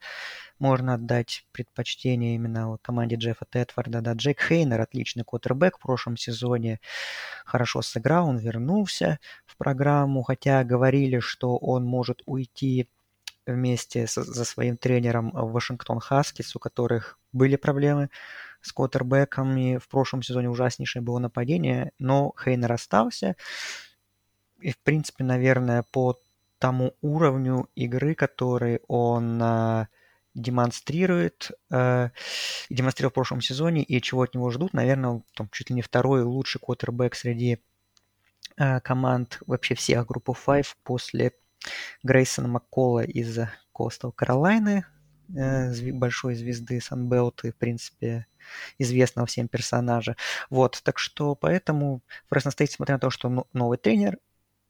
[0.59, 4.01] можно отдать предпочтение именно вот команде Джеффа Тедфорда.
[4.01, 6.81] Да, Джек Хейнер– отличный квотербек в прошлом сезоне,
[7.45, 12.87] хорошо сыграл, он вернулся в программу, хотя говорили, что он может уйти
[13.45, 18.09] вместе со, за своим тренером в Вашингтон Хаскис, у которых были проблемы
[18.61, 19.77] с квотербеками.
[19.77, 23.35] В прошлом сезоне ужаснейшее было нападение, но Хейнер остался.
[24.59, 26.19] И, в принципе, наверное, по
[26.59, 29.87] тому уровню игры, который он э,
[30.35, 32.09] демонстрирует, э,
[32.69, 35.81] демонстрировал в прошлом сезоне и чего от него ждут, наверное, он там, чуть ли не
[35.81, 37.59] второй лучший квотербек среди
[38.57, 41.31] э, команд вообще всех группы 5 после
[42.03, 43.39] Грейсона Маккола из
[43.73, 44.85] Coastal Каролайны,
[45.35, 48.27] э, большой звезды Санбелты, в принципе,
[48.79, 50.15] известного всем персонажа.
[50.49, 54.17] Вот, так что поэтому Фресно Стейт, несмотря на то, что новый тренер,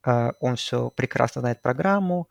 [0.05, 2.27] э, он все прекрасно знает программу,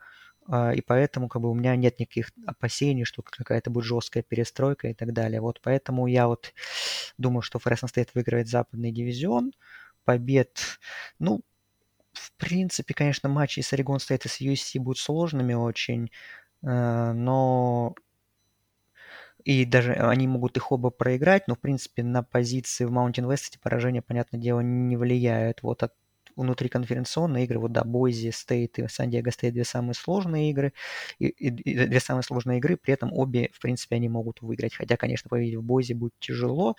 [0.49, 4.89] э, и поэтому как бы у меня нет никаких опасений, что какая-то будет жесткая перестройка
[4.89, 5.41] и так далее.
[5.41, 6.53] Вот поэтому я вот
[7.19, 9.53] думаю, что Фресно Стейт выиграет западный дивизион,
[10.05, 10.59] побед,
[11.19, 11.43] ну,
[12.13, 16.11] в принципе, конечно, матчи с Орегон Стейт и с USC будут сложными очень,
[16.63, 17.95] э, но
[19.45, 23.49] и даже они могут их оба проиграть, но, в принципе, на позиции в Mountain West
[23.49, 25.63] эти поражения, понятное дело, не влияют.
[25.63, 25.95] Вот от
[26.37, 30.73] внутриконференционные игры, вот да, Бойзи Стейт и Сан-Диего Стейт две самые сложные игры,
[31.19, 34.75] и, и, и две самые сложные игры, при этом обе, в принципе, они могут выиграть.
[34.75, 36.77] Хотя, конечно, победить в Бойзи будет тяжело,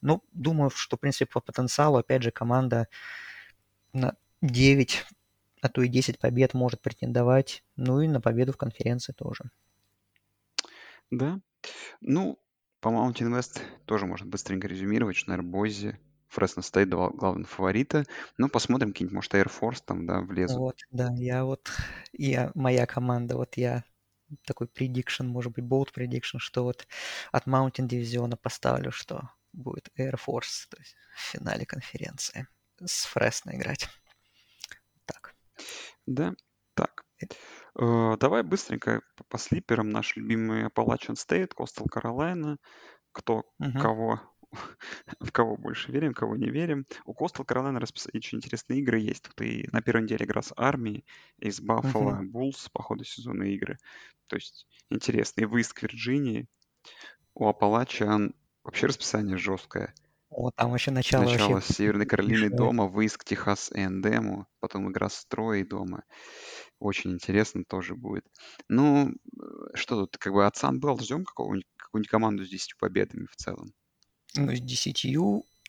[0.00, 2.88] но думаю, что, в принципе, по потенциалу, опять же, команда
[3.92, 5.04] на 9,
[5.62, 7.64] а то и 10 побед может претендовать.
[7.76, 9.44] Ну и на победу в конференции тоже.
[11.10, 11.40] Да.
[12.00, 12.38] Ну,
[12.80, 18.04] по Mountain West тоже можно быстренько резюмировать, что, наверное, Бойзи, Фресно Стейт два главных фаворита.
[18.36, 20.58] Ну, посмотрим, какие-нибудь, может, Air Force там, да, влезут.
[20.58, 21.70] Вот, да, я вот,
[22.12, 23.84] я, моя команда, вот я
[24.44, 26.86] такой prediction, может быть, bold prediction, что вот
[27.32, 32.48] от Mountain дивизиона поставлю, что будет Air Force, то есть в финале конференции
[32.84, 33.88] с Фресно играть.
[36.06, 36.34] Да,
[36.74, 37.04] так.
[37.78, 39.90] Э, давай быстренько по, по слиперам.
[39.90, 42.58] Наш любимый Appalachian State, Coastal Carolina.
[43.12, 43.78] Кто Мгм.
[43.78, 44.20] кого,
[45.20, 46.86] в кого больше верим, кого не верим.
[47.06, 49.24] У Coastal Carolina расписание очень интересные игры есть.
[49.24, 51.06] Тут и на первой неделе игра с армией,
[51.38, 52.22] из Buffalo Мгм.
[52.22, 53.78] Bulls по ходу сезона игры.
[54.28, 56.48] То есть интересный выезд к Вирджинии.
[57.34, 59.94] У Appalachian вообще расписание жесткое.
[60.36, 62.56] Вот там вообще начало Сначала вообще с Северной Каролины большое.
[62.56, 66.04] дома, выезд к Техас A&M, потом игра с Троей дома.
[66.80, 68.24] Очень интересно тоже будет.
[68.68, 69.12] Ну, э,
[69.74, 73.72] что тут, как бы от Sunbelt ждем какую-нибудь команду с 10 победами в целом?
[74.34, 75.06] Ну, с 10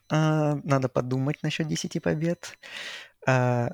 [0.09, 2.57] а, надо подумать насчет 10 побед.
[3.27, 3.69] А,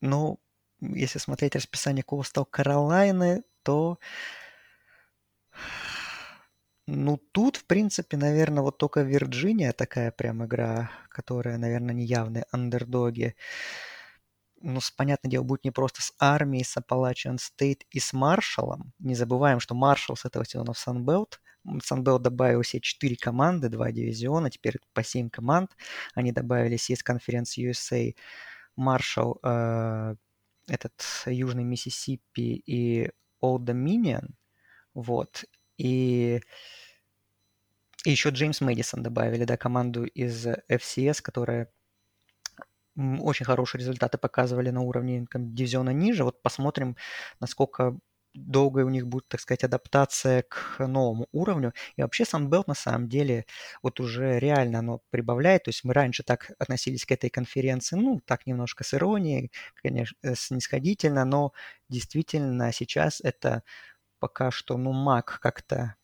[0.00, 0.38] ну,
[0.80, 3.98] если смотреть расписание Coastal Каролайны, то
[6.90, 12.46] ну, тут, в принципе, наверное, вот только Вирджиния такая прям игра, которая, наверное, не явные
[12.50, 13.36] андердоги.
[14.62, 18.94] Ну, с, понятное дело, будет не просто с армией, с Appalachian State и с Маршалом.
[19.00, 21.34] Не забываем, что Маршал с этого сезона в Sunbelt.
[21.66, 25.76] Sunbelt добавил себе 4 команды, 2 дивизиона, теперь по 7 команд.
[26.14, 28.14] Они добавились из конференции USA.
[28.76, 30.14] Маршал, э,
[30.68, 33.10] этот Южный Миссисипи и
[33.42, 34.30] Old Dominion.
[34.94, 35.44] Вот.
[35.78, 36.40] И,
[38.04, 41.70] и еще Джеймс Мэдисон добавили, да, команду из FCS, которая
[42.96, 46.24] очень хорошие результаты показывали на уровне там, дивизиона ниже.
[46.24, 46.96] Вот посмотрим,
[47.40, 47.96] насколько
[48.34, 51.72] долгая у них будет, так сказать, адаптация к новому уровню.
[51.96, 53.46] И вообще Sunbelt на самом деле
[53.82, 55.64] вот уже реально оно прибавляет.
[55.64, 59.50] То есть мы раньше так относились к этой конференции, ну, так немножко с иронией,
[59.82, 61.52] конечно, снисходительно, но
[61.88, 63.62] действительно сейчас это
[64.18, 65.94] пока что, ну, МАК как-то,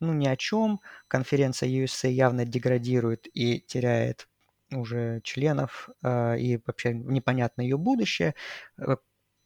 [0.00, 0.80] ну, ни о чем.
[1.08, 4.28] Конференция USA явно деградирует и теряет
[4.72, 8.34] уже членов, э, и вообще непонятно ее будущее.
[8.78, 8.96] Э,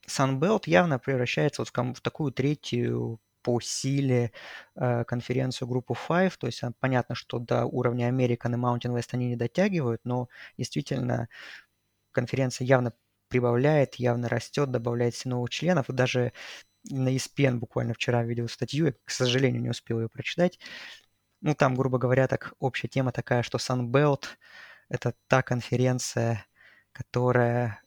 [0.08, 4.32] Sunbelt явно превращается вот в, такую третью по силе
[4.76, 9.28] э, конференцию группу Five, то есть понятно, что до уровня American и Mountain West они
[9.28, 10.28] не дотягивают, но
[10.58, 11.28] действительно
[12.12, 12.92] конференция явно
[13.32, 16.32] прибавляет, явно растет, добавляет новых членов, и даже
[16.90, 20.58] на ESPN буквально вчера видел статью, я, к сожалению, не успел ее прочитать.
[21.40, 24.24] Ну, там, грубо говоря, так общая тема такая, что Sunbelt–
[24.90, 26.44] это та конференция,
[26.92, 27.80] которая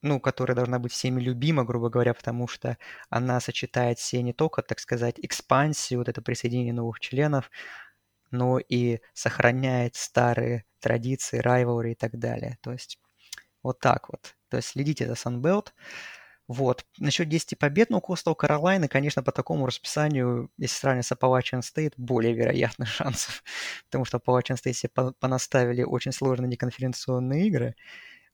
[0.00, 2.78] ну, которая должна быть всеми любима, грубо говоря, потому что
[3.10, 7.50] она сочетает все не только, так сказать, экспансию, вот это присоединение новых членов,
[8.30, 12.58] но и сохраняет старые традиции, райвелри и так далее.
[12.62, 13.00] То есть
[13.64, 14.37] вот так вот.
[14.48, 15.68] То есть следите за Sunbelt.
[16.48, 16.86] Вот.
[16.98, 21.92] Насчет 10 побед, ну, Coastal Carolina, конечно, по такому расписанию, если сравнивать с Appalachian State,
[21.98, 23.44] более вероятных шансов,
[23.84, 27.76] потому что Appalachian State себе понаставили очень сложные неконференционные игры,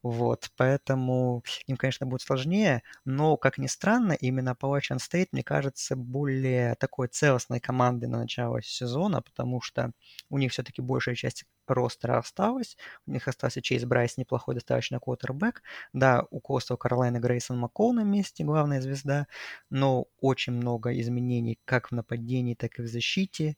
[0.05, 5.97] вот, поэтому им, конечно, будет сложнее, но, как ни странно, именно Appalachian State, мне кажется,
[5.97, 9.93] более такой целостной командой на начало сезона, потому что
[10.29, 15.63] у них все-таки большая часть ростера осталась, у них остался Чейз Брайс, неплохой достаточно квотербек,
[15.95, 19.27] да, у Костел Каролайна Грейсон Маккол на месте, главная звезда,
[19.71, 23.57] но очень много изменений как в нападении, так и в защите,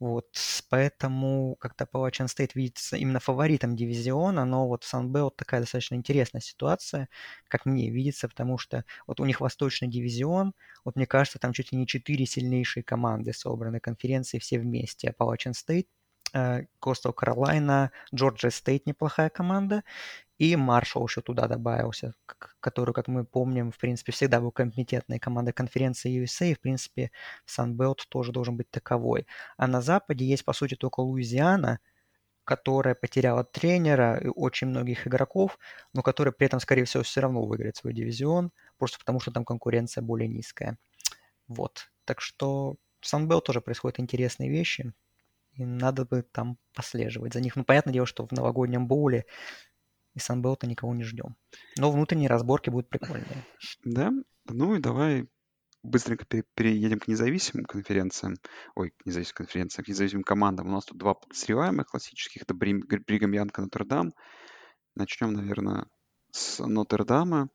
[0.00, 0.28] вот,
[0.70, 7.10] поэтому как-то Appalachian State видится именно фаворитом дивизиона, но вот Sunbelt такая достаточно интересная ситуация,
[7.48, 10.54] как мне видится, потому что вот у них восточный дивизион,
[10.86, 15.14] вот мне кажется, там чуть ли не четыре сильнейшие команды собраны конференции все вместе.
[15.16, 15.86] Appalachian State,
[16.32, 19.84] э, Coastal Carolina, Georgia State неплохая команда,
[20.40, 22.14] и Маршалл еще туда добавился,
[22.60, 27.10] который, как мы помним, в принципе, всегда был компетентной командой конференции USA, и, в принципе,
[27.46, 29.26] Sunbelt тоже должен быть таковой.
[29.58, 31.78] А на Западе есть, по сути, только Луизиана,
[32.44, 35.58] которая потеряла тренера и очень многих игроков,
[35.92, 39.44] но которая при этом, скорее всего, все равно выиграет свой дивизион, просто потому что там
[39.44, 40.78] конкуренция более низкая.
[41.48, 41.90] Вот.
[42.06, 44.94] Так что в Sunbelt тоже происходят интересные вещи,
[45.52, 47.56] и надо бы там послеживать за них.
[47.56, 49.26] Ну, понятное дело, что в новогоднем боуле
[50.14, 51.36] и Санбелта никого не ждем.
[51.78, 53.44] Но внутренние разборки будут прикольные.
[53.84, 54.12] Да?
[54.46, 55.28] Ну и давай
[55.82, 58.36] быстренько переедем к независимым конференциям.
[58.74, 60.68] Ой, к независимым конференциям, к независимым командам.
[60.68, 62.42] У нас тут два подозреваемых классических.
[62.42, 64.12] Это Бригам Янка Нотр-Дам.
[64.94, 65.86] Начнем, наверное,
[66.32, 67.48] с Нотр-Дама.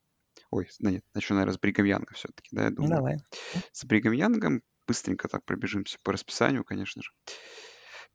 [0.52, 2.96] Ой, нет, начну, наверное, с Бригам Янга все-таки, да, я думаю.
[2.96, 3.18] Давай.
[3.72, 7.12] С Бригам Янгом быстренько так пробежимся по расписанию, конечно же.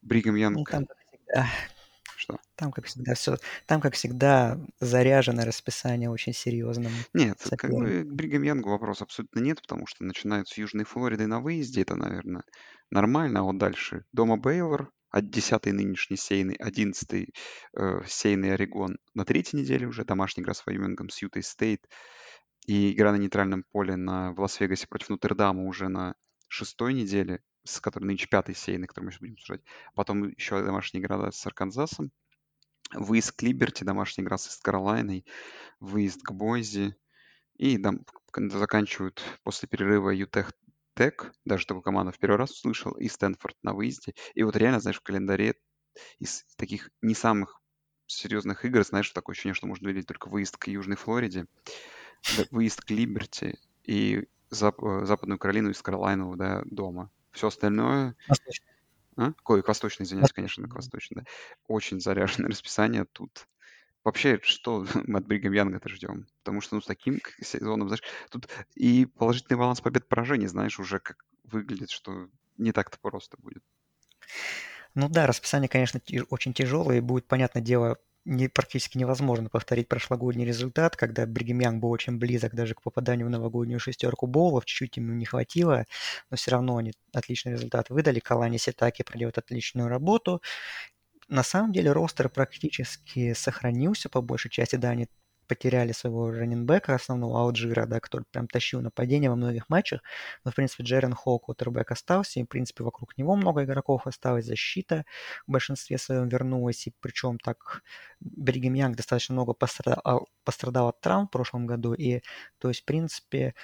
[0.00, 0.57] Бригам Янг...
[0.57, 0.87] Ну, там,
[2.20, 2.38] что?
[2.56, 6.92] Там, как всегда, все, там, как всегда, заряжено расписание очень серьезным.
[7.14, 11.26] Нет, как бы к Бригам Янгу вопрос абсолютно нет, потому что начинают с Южной Флориды
[11.26, 12.44] на выезде, это, наверное,
[12.90, 17.28] нормально, а вот дальше дома Бейлор, от 10 нынешний сейный, 11
[17.76, 21.88] э, сеяный Орегон на третьей неделе уже, домашняя игра с Вайомингом, с Ютой Стейт,
[22.66, 26.14] и игра на нейтральном поле на, в Лас-Вегасе против Нотр-Дама уже на
[26.48, 29.62] шестой неделе, с которой нынче пятый сеяный, который мы сейчас будем обсуждать.
[29.94, 32.10] Потом еще домашняя игра с Арканзасом.
[32.92, 35.24] Выезд к Либерти, домашняя игра с Каролайной.
[35.78, 36.96] Выезд к Бойзи.
[37.56, 40.52] И дом, заканчивают после перерыва Юта
[40.94, 44.14] Тек, даже такую команду в первый раз услышал, и Стэнфорд на выезде.
[44.34, 45.54] И вот реально, знаешь, в календаре
[46.18, 47.60] из таких не самых
[48.06, 51.46] серьезных игр, знаешь, такое ощущение, что можно видеть только выезд к Южной Флориде,
[52.50, 57.10] выезд к Либерти и Зап- э, Западную Каролину из Каролайну да, дома.
[57.32, 58.16] Все остальное...
[58.28, 58.66] Восточный.
[59.16, 59.32] А?
[59.44, 61.24] Ой, к восточной, извиняюсь, конечно, к восточной, да.
[61.66, 63.46] Очень заряженное расписание тут.
[64.02, 66.26] Вообще, что мы от Бригам Янга-то ждем?
[66.38, 71.24] Потому что, ну, с таким сезоном, знаешь, тут и положительный баланс побед-поражений, знаешь, уже как
[71.44, 73.62] выглядит, что не так-то просто будет.
[74.94, 80.44] Ну да, расписание, конечно, очень тяжелое, и будет, понятное дело, не, практически невозможно повторить прошлогодний
[80.44, 85.14] результат, когда Бригем был очень близок даже к попаданию в новогоднюю шестерку боулов, чуть-чуть ему
[85.14, 85.87] не хватило,
[86.30, 88.20] но все равно они отличный результат выдали.
[88.20, 90.42] Калани Ситаки проделает отличную работу.
[91.28, 95.09] На самом деле ростер практически сохранился по большей части, да, они
[95.50, 100.02] потеряли своего раненбека основного Алджира, да, который прям тащил нападение во многих матчах.
[100.44, 104.46] Но, в принципе, Джерен Холл, кутербэк остался, и, в принципе, вокруг него много игроков осталось,
[104.46, 105.04] защита
[105.46, 107.82] в большинстве своем вернулась, и причем так
[108.20, 112.22] Бригем Янг достаточно много пострадал, пострадал от травм в прошлом году, и,
[112.58, 113.54] то есть, в принципе,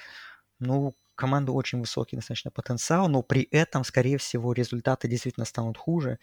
[0.59, 6.19] ну, команда очень высокий достаточно потенциал, но при этом, скорее всего, результаты действительно станут хуже.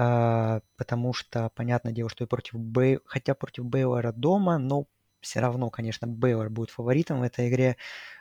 [0.00, 3.00] А, потому что, понятное дело, что и против Бей...
[3.04, 4.86] хотя против Бейлора дома, но
[5.20, 7.76] все равно, конечно, Бейлор будет фаворитом в этой игре.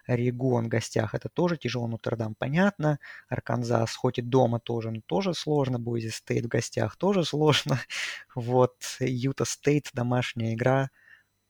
[0.07, 2.97] Орегон в гостях это тоже тяжело, Нотр-Дам понятно.
[3.29, 5.77] Арканзас хоть и дома тоже, но тоже сложно.
[5.77, 7.79] Бойзи Стейт в гостях тоже сложно.
[8.33, 10.89] Вот, Юта Стейт, домашняя игра,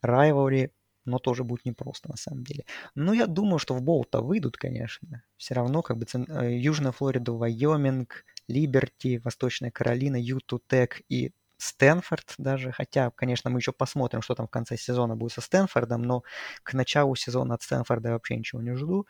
[0.02, 0.72] rivalry,
[1.06, 2.66] но тоже будет непросто на самом деле.
[2.96, 5.24] Но я думаю, что в Боул-то выйдут, конечно.
[5.38, 12.36] Все равно как бы э, Южная Флорида, Вайоминг, Либерти, Восточная Каролина, Юта Тек и Стэнфорд
[12.38, 16.24] даже, хотя, конечно, мы еще посмотрим, что там в конце сезона будет со Стэнфордом, но
[16.64, 19.08] к началу сезона от Стэнфорда я вообще ничего не жду.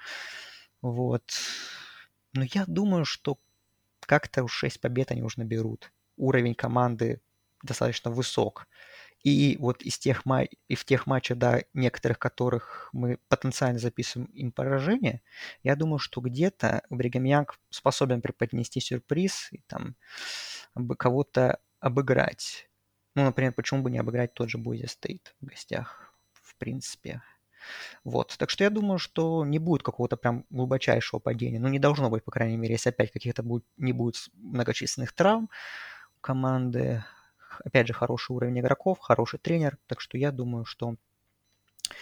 [0.82, 1.24] Вот.
[2.34, 3.38] Но я думаю, что
[4.00, 5.92] как-то уж 6 побед они уже наберут.
[6.16, 7.22] Уровень команды
[7.64, 8.68] достаточно высок.
[9.28, 10.24] И вот из тех,
[10.70, 15.22] и в тех матчах, да, некоторых которых мы потенциально записываем им поражение,
[15.64, 19.98] я думаю, что где-то Бригам Янг способен преподнести сюрприз и там
[20.98, 22.70] кого-то обыграть.
[23.16, 27.22] Ну, например, почему бы не обыграть тот же Бойзи Стейт в гостях, в принципе.
[28.06, 28.34] Вот.
[28.38, 31.60] Так что я думаю, что не будет какого-то прям глубочайшего падения.
[31.60, 35.50] Ну, не должно быть, по крайней мере, если опять каких-то будет, не будет многочисленных травм
[36.22, 37.04] команды
[37.64, 40.95] опять же, хороший уровень игроков, хороший тренер, так что я думаю, что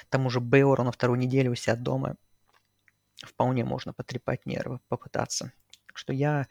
[0.10, 2.16] тому же Бейору на вторую неделю у себя дома.
[3.18, 5.52] Вполне можно потрепать нервы, попытаться.
[5.88, 6.48] Так что я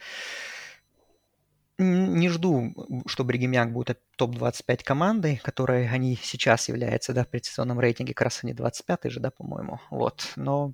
[1.76, 2.72] не жду,
[3.06, 8.44] что Бригемяк будет топ-25 командой, которой они сейчас являются, да, в предсезонном рейтинге, как раз
[8.44, 10.72] они 25 же, да, по-моему, вот, но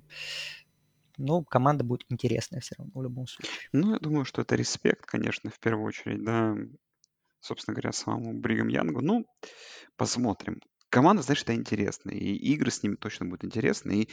[1.17, 3.69] но команда будет интересная все равно в любом случае.
[3.73, 6.55] Ну, я думаю, что это респект, конечно, в первую очередь, да,
[7.41, 9.01] собственно говоря, самому Бригам Янгу.
[9.01, 9.25] Ну,
[9.97, 10.61] посмотрим.
[10.89, 14.09] Команда, знаешь, это интересно, и игры с ними точно будут интересны, и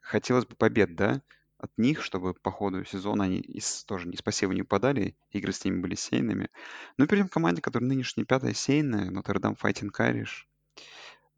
[0.00, 1.22] хотелось бы побед, да,
[1.58, 5.64] от них, чтобы по ходу сезона они из, тоже не спасибо не упадали, игры с
[5.64, 6.50] ними были сеяными.
[6.98, 10.48] Ну, перейдем к команде, которая нынешняя пятая сеяная, Нотр-Дам Файтинг Айриш.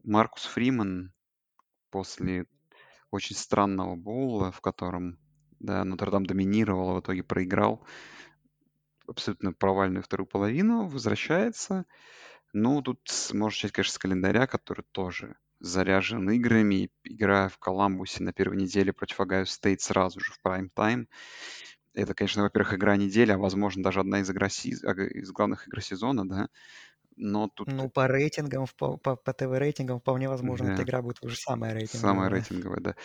[0.03, 1.13] Маркус Фриман
[1.91, 2.45] после
[3.11, 5.19] очень странного боула, в котором
[5.59, 7.85] да, Нотр-Дам доминировал, а в итоге проиграл
[9.07, 11.85] абсолютно провальную вторую половину, возвращается.
[12.53, 12.99] Ну, тут
[13.33, 16.89] можно начать, конечно, с календаря, который тоже заряжен играми.
[17.03, 21.07] Игра в Коламбусе на первой неделе против Огайо Стейт сразу же в прайм-тайм.
[21.93, 26.27] Это, конечно, во-первых, игра недели, а возможно даже одна из, игра из главных игр сезона,
[26.27, 26.49] да.
[27.15, 27.67] Но тут...
[27.67, 30.73] Ну, по рейтингам, по, по, по ТВ-рейтингам вполне возможно, да.
[30.73, 32.13] эта игра будет уже самая рейтинговая.
[32.13, 32.95] Самая рейтинговая, да.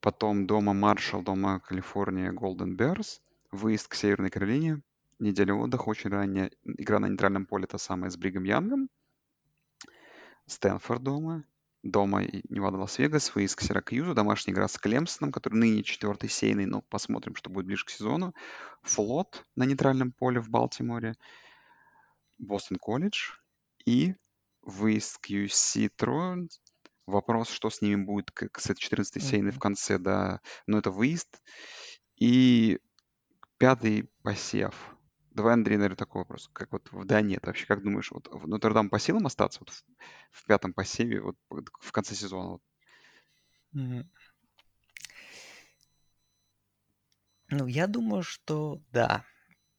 [0.00, 3.20] Потом дома Маршалл, дома Калифорния, Golden Bears.
[3.50, 4.80] Выезд к Северной Каролине,
[5.20, 6.50] неделя отдыха, очень ранняя.
[6.64, 8.88] Игра на нейтральном поле та самая с Бригамом Янгом.
[10.46, 11.44] Стэнфорд дома.
[11.82, 16.82] Дома Невада Лас-Вегас, выезд к Сиракьюзу, домашняя игра с Клемсоном, который ныне четвертый сеяный, но
[16.82, 18.34] посмотрим, что будет ближе к сезону.
[18.82, 21.14] Флот на нейтральном поле в Балтиморе.
[22.38, 23.30] Бостон колледж
[23.86, 24.14] и
[24.60, 26.50] выезд к USC Троин.
[27.06, 30.90] Вопрос, что с ними будет к, с этой 14 сейной в конце, да, но это
[30.90, 31.40] выезд.
[32.16, 32.78] И
[33.56, 34.74] пятый посев
[35.30, 36.50] Давай, Андрей, наверное, такой вопрос.
[36.52, 39.70] Как вот в да нет вообще, как думаешь, вот в Нотр-Дам по силам остаться вот
[39.70, 39.84] в,
[40.30, 42.50] в пятом посеве вот в конце сезона?
[42.50, 42.62] Вот?
[47.52, 49.24] Ну, я думаю, что да,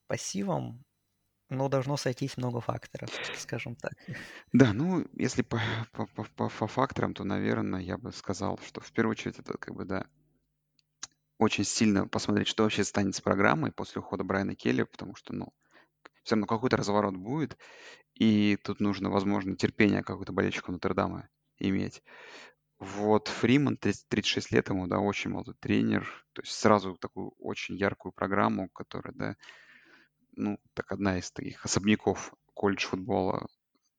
[0.07, 0.83] пассивом,
[1.49, 3.93] но должно сойтись много факторов, скажем так.
[4.51, 5.59] Да, ну, если по,
[5.93, 9.57] по, по, по, по факторам, то, наверное, я бы сказал, что в первую очередь это
[9.57, 10.05] как бы, да,
[11.41, 15.51] очень сильно посмотреть, что вообще станет с программой после ухода Брайана Келли, потому что, ну,
[16.23, 17.57] все равно какой-то разворот будет,
[18.13, 22.03] и тут нужно, возможно, терпение какого-то болельщика Нотр-Дама иметь.
[22.77, 28.11] Вот Фриман, 36 лет ему, да, очень молодой тренер, то есть сразу такую очень яркую
[28.11, 29.35] программу, которая, да,
[30.33, 33.47] ну, так одна из таких особняков колледж футбола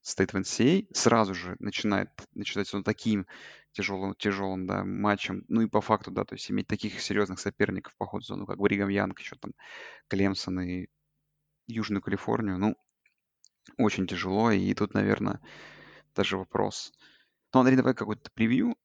[0.03, 3.25] стоит в NCAA, сразу же начинает, начинать он таким
[3.71, 5.45] тяжелым, тяжелым, да, матчем.
[5.47, 8.59] Ну и по факту, да, то есть иметь таких серьезных соперников по ходу зону, как
[8.59, 9.53] Бригам Янг, еще там
[10.09, 10.87] Клемсон и
[11.67, 12.75] Южную Калифорнию, ну,
[13.77, 14.51] очень тяжело.
[14.51, 15.39] И тут, наверное,
[16.13, 16.93] даже вопрос.
[17.53, 18.75] Ну, Андрей, давай какой-то превью,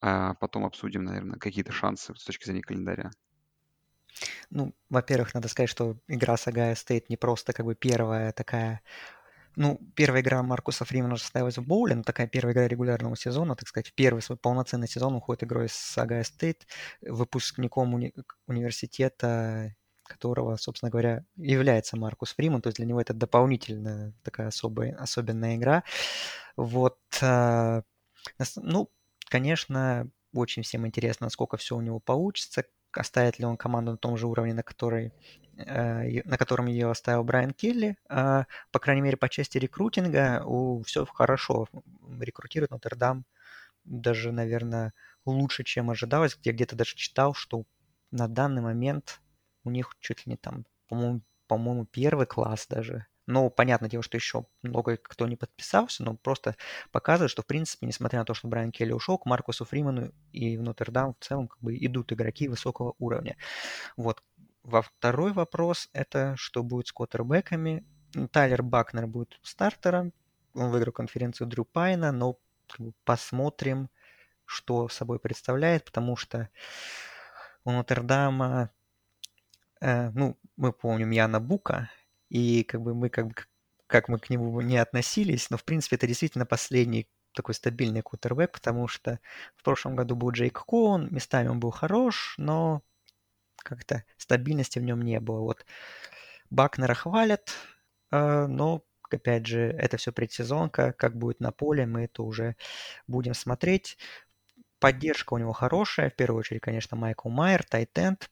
[0.00, 3.10] а потом обсудим, наверное, какие-то шансы с точки зрения календаря.
[4.50, 8.82] Ну, во-первых, надо сказать, что игра с Огайо Стейт не просто как бы первая такая
[9.56, 13.92] ну, первая игра Маркуса Фримена состоялась в боуле, такая первая игра регулярного сезона, так сказать,
[13.94, 16.66] первый свой полноценный сезон входит игрой с Огайо Стейт,
[17.00, 18.14] выпускником уни-
[18.46, 24.94] университета, которого, собственно говоря, является Маркус Фриман, то есть для него это дополнительная такая особая,
[24.96, 25.82] особенная игра.
[26.56, 27.82] Вот, э,
[28.56, 28.90] ну,
[29.28, 32.64] конечно, очень всем интересно, насколько все у него получится,
[32.98, 35.12] оставит ли он команду на том же уровне, на, который,
[35.56, 37.96] э, на котором ее оставил Брайан Келли.
[38.08, 41.68] А, по крайней мере, по части рекрутинга у, все хорошо.
[42.20, 43.24] Рекрутирует Нотр-Дам
[43.84, 44.92] даже, наверное,
[45.24, 46.38] лучше, чем ожидалось.
[46.42, 47.64] Я где-то даже читал, что
[48.10, 49.20] на данный момент
[49.64, 54.16] у них чуть ли не там, по-моему, по-моему, первый класс даже ну, понятное дело, что
[54.16, 56.56] еще много кто не подписался, но просто
[56.92, 60.56] показывает, что, в принципе, несмотря на то, что Брайан Келли ушел, к Маркусу Фриману и
[60.56, 63.36] в Нотр-Дам в целом как бы идут игроки высокого уровня.
[63.96, 64.22] Вот.
[64.62, 67.84] Во второй вопрос– это что будет с квотербеками.
[68.32, 70.12] Тайлер Бакнер будет стартером,
[70.54, 72.38] он выиграл конференцию Дрю Пайна, но
[73.04, 73.90] посмотрим,
[74.44, 76.48] что собой представляет, потому что
[77.64, 78.70] у Нотр-Дама,
[79.80, 81.90] э, ну, мы помним Яна Бука,
[82.28, 83.48] и как бы мы как
[83.86, 88.52] как мы к нему не относились, но, в принципе, это действительно последний такой стабильный кутербэк,
[88.52, 89.20] потому что
[89.56, 92.82] в прошлом году был Джейк Коун, местами он был хорош, но
[93.58, 95.40] как-то стабильности в нем не было.
[95.40, 95.64] Вот
[96.50, 97.52] Бакнера хвалят,
[98.10, 102.56] э, но, опять же, это все предсезонка, как будет на поле, мы это уже
[103.06, 103.98] будем смотреть.
[104.78, 108.30] Поддержка у него хорошая, в первую очередь, конечно, Майкл Майер, тайтенд.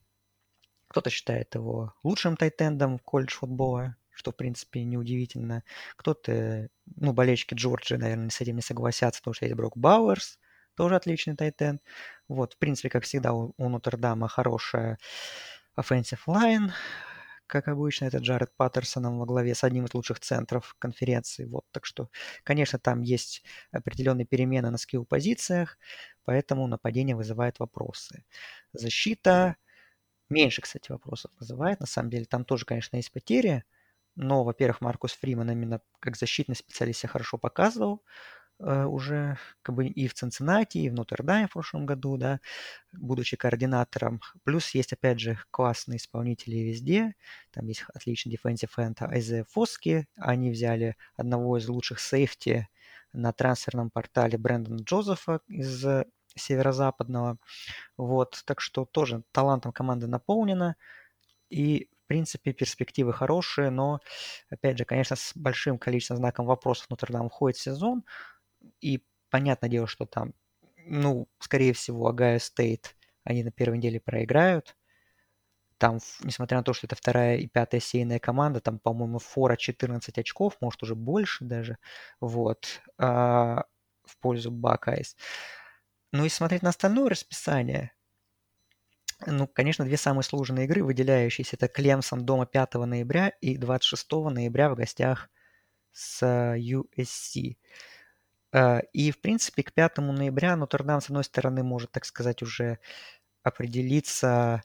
[0.95, 5.65] Кто-то считает его лучшим тайтендом колледж футбола, что, в принципе, неудивительно.
[5.97, 10.39] Кто-то, ну, болельщики Джорджии, наверное, с этим не согласятся, потому что есть Брок Бауэрс,
[10.77, 11.81] тоже отличный тайтенд.
[12.29, 14.97] Вот, в принципе, как всегда, у, у Нотр-Дама хорошая
[15.77, 16.71] offensive line,
[17.45, 21.43] как обычно, это Джаред Паттерсоном во главе с одним из лучших центров конференции.
[21.43, 22.09] Вот, так что,
[22.43, 23.43] конечно, там есть
[23.73, 25.77] определенные перемены на скилл-позициях,
[26.23, 28.23] поэтому нападение вызывает вопросы.
[28.71, 29.57] Защита
[30.29, 31.79] меньше, кстати, вопросов вызывает.
[31.79, 33.63] На самом деле, там тоже, конечно, есть потери,
[34.15, 38.03] но, во-первых, Маркус Фриман именно как защитный специалист себя хорошо показывал
[38.59, 42.39] э, уже как бы и в Цинциннати, и в Нотр-Даме в прошлом году, да,
[42.93, 44.21] будучи координатором.
[44.43, 47.15] Плюс есть, опять же, классные исполнители везде.
[47.51, 50.07] Там есть отличный defensive end Айзе Фоски.
[50.17, 52.69] Они взяли одного из лучших сейфти
[53.13, 55.85] на трансферном портале Брэндона Джозефа из
[56.37, 57.37] северо-западного.
[57.97, 60.75] Вот, так что тоже талантом команды наполнена.
[61.49, 63.99] И в принципе, перспективы хорошие, но,
[64.49, 68.03] опять же, конечно, с большим количеством знаков вопросов Нотр-Дам входит сезон.
[68.81, 70.33] И понятное дело, что там,
[70.85, 74.75] ну, скорее всего, Огайо Стейт они на первой неделе проиграют.
[75.77, 80.17] Там, несмотря на то, что это вторая и пятая сеяная команда, там, по-моему, фора 14
[80.17, 81.77] очков, может, уже больше даже,
[82.21, 83.65] вот, а,
[84.05, 85.17] в пользу Buckeyes.
[86.11, 87.91] Ну и смотреть на остальное расписание,
[89.25, 94.69] ну, конечно, две самые сложные игры, выделяющиеся, это Клемсон дома 5 ноября и 26 ноября
[94.69, 95.29] в гостях
[95.91, 96.21] с
[96.57, 97.57] USC.
[98.51, 102.79] Э, и, в принципе, к 5 ноября Нотр-Дам, с одной стороны, может, так сказать, уже
[103.43, 104.63] определиться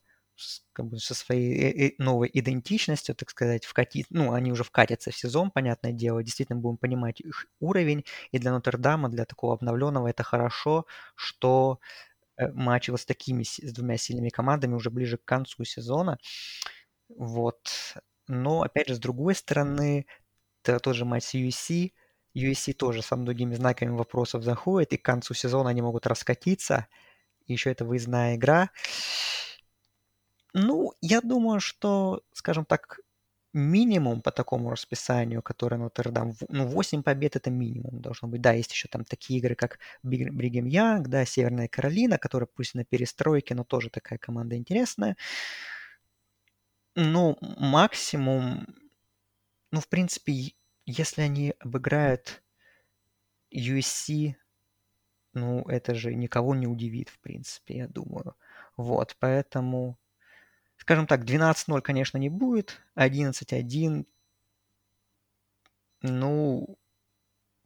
[0.72, 5.10] как бы со своей э, э, новой идентичностью, так сказать, вкатить, ну, они уже вкатятся
[5.10, 10.08] в сезон, понятное дело, действительно будем понимать их уровень, и для Нотр-Дама, для такого обновленного
[10.08, 11.80] это хорошо, что
[12.40, 16.18] Э, матчи вот с такими, с двумя сильными командами уже ближе к концу сезона.
[17.08, 17.70] Вот.
[18.28, 20.06] Но, опять же, с другой стороны,
[20.64, 21.92] это тоже матч с USC.
[22.34, 26.86] USC тоже со многими знаками вопросов заходит, и к концу сезона они могут раскатиться.
[27.46, 28.70] Еще это выездная игра.
[30.54, 33.00] Ну, я думаю, что, скажем так,
[33.52, 38.40] минимум по такому расписанию, которое Нотр-Дам, ну, 8 побед это минимум должно быть.
[38.40, 42.84] Да, есть еще там такие игры, как Бригем Янг, да, Северная Каролина, которая пусть на
[42.84, 45.16] перестройке, но тоже такая команда интересная.
[46.96, 48.66] Ну, максимум,
[49.72, 50.54] ну, в принципе,
[50.86, 52.42] если они обыграют
[53.52, 54.36] USC,
[55.34, 58.36] ну, это же никого не удивит, в принципе, я думаю.
[58.76, 59.98] Вот, поэтому
[60.80, 62.80] Скажем так, 12-0, конечно, не будет.
[62.94, 64.06] 11-1,
[66.02, 66.76] ну,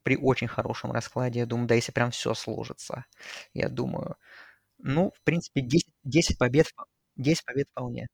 [0.03, 3.07] при очень хорошем раскладе, я думаю, да, если прям все сложится,
[3.55, 4.17] я думаю.
[4.79, 6.69] Ну, в принципе, 10, 10 побед,
[7.17, 8.09] 10 побед вполне.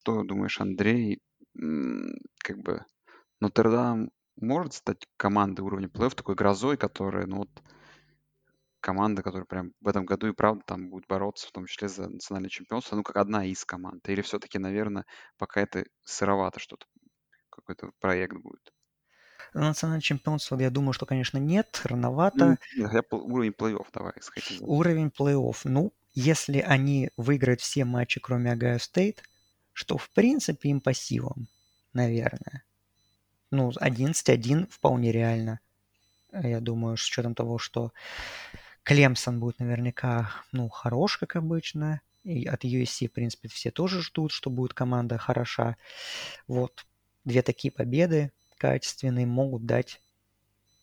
[0.00, 1.20] Что думаешь, Андрей,
[2.38, 2.84] как бы
[3.40, 7.50] Нотр-Дам может стать командой уровня плей-офф, такой грозой, которая, ну вот,
[8.86, 12.08] команда, которая прям в этом году и правда там будет бороться, в том числе за
[12.08, 14.08] национальное чемпионство, ну, как одна из команд?
[14.08, 15.04] Или все-таки, наверное,
[15.38, 16.86] пока это сыровато что-то,
[17.50, 18.72] какой-то проект будет?
[19.54, 22.58] Национальное чемпионство, я думаю, что, конечно, нет, рановато.
[22.76, 24.60] Ну, я уровень плей-офф давай исходить.
[24.60, 25.62] Уровень плей-офф.
[25.64, 29.20] Ну, если они выиграют все матчи, кроме Огайо Стейт,
[29.72, 31.48] что, в принципе, им по силам,
[31.92, 32.62] наверное.
[33.50, 35.58] Ну, 11-1 вполне реально.
[36.32, 37.92] Я думаю, с учетом того, что
[38.86, 42.00] Клемсон будет наверняка, ну, хорош, как обычно.
[42.22, 45.76] И от USC, в принципе, все тоже ждут, что будет команда хороша.
[46.46, 46.86] Вот,
[47.24, 50.00] две такие победы качественные могут дать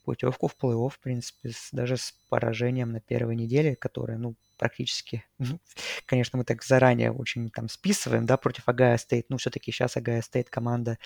[0.03, 5.23] путевку в плей-офф, в принципе, с, даже с поражением на первой неделе, которая, ну, практически,
[5.37, 5.61] ну,
[6.05, 10.21] конечно, мы так заранее очень там списываем, да, против Огайо Стейт, ну, все-таки сейчас Огайо
[10.21, 10.97] Стейт команда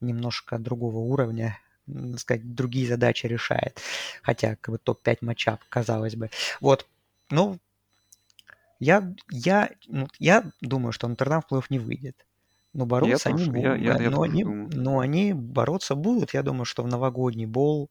[0.00, 1.58] немножко другого уровня,
[2.16, 3.80] сказать, другие задачи решает.
[4.22, 6.30] Хотя, как бы, топ-5 матча, казалось бы.
[6.60, 6.86] Вот,
[7.30, 7.58] ну,
[8.78, 12.26] я, я, ну, я думаю, что Нотр-Дам в плей не выйдет.
[12.72, 13.62] Но бороться я они будут.
[13.62, 16.34] Я, я, я но, они, но они бороться будут.
[16.34, 17.88] Я думаю, что в новогодний бол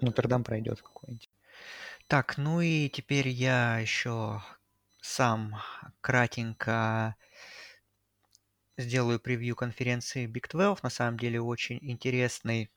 [0.00, 1.28] Нотр-Дам пройдет какой-нибудь.
[2.06, 4.42] Так, ну и теперь я еще
[5.00, 5.56] сам
[6.00, 7.16] кратенько
[8.78, 10.82] сделаю превью конференции Big 12.
[10.82, 12.70] На самом деле очень интересный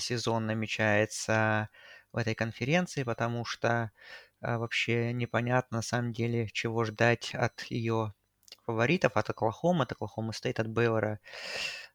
[0.00, 1.68] сезон намечается
[2.12, 3.90] в этой конференции, потому что
[4.40, 8.14] а, вообще непонятно на самом деле, чего ждать от ее
[8.64, 11.20] фаворитов, от Оклахомы, от Оклахомы Стейт, от Бейвера,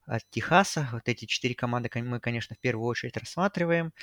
[0.05, 0.89] от Техаса.
[0.91, 3.93] Вот эти четыре команды мы, конечно, в первую очередь рассматриваем.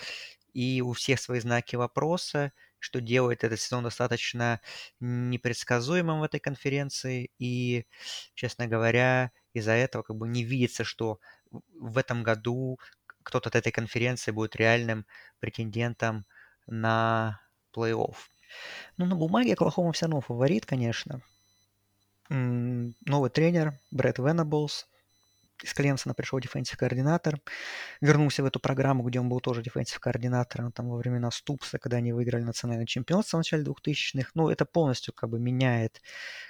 [0.53, 4.61] И у всех свои знаки вопроса, что делает этот сезон достаточно
[5.01, 7.31] непредсказуемым в этой конференции.
[7.39, 7.87] И,
[8.35, 11.21] честно говоря, из-за этого как бы не видится, что
[11.51, 12.79] в этом году
[13.27, 15.05] кто-то от этой конференции будет реальным
[15.41, 16.25] претендентом
[16.69, 17.41] на
[17.75, 18.15] плей-офф.
[18.97, 21.21] Ну, на бумаге Оклахома все равно фаворит, конечно.
[22.29, 24.87] Новый тренер Брент Венаблс.
[25.65, 27.41] Из Клемсона пришел defensive координатор.
[28.01, 31.97] Вернулся в эту программу, где он был тоже defensive координатором там во времена Ступса, когда
[31.97, 34.31] они выиграли национальный чемпионство в начале 2000-х.
[34.35, 36.01] Ну, это полностью как бы меняет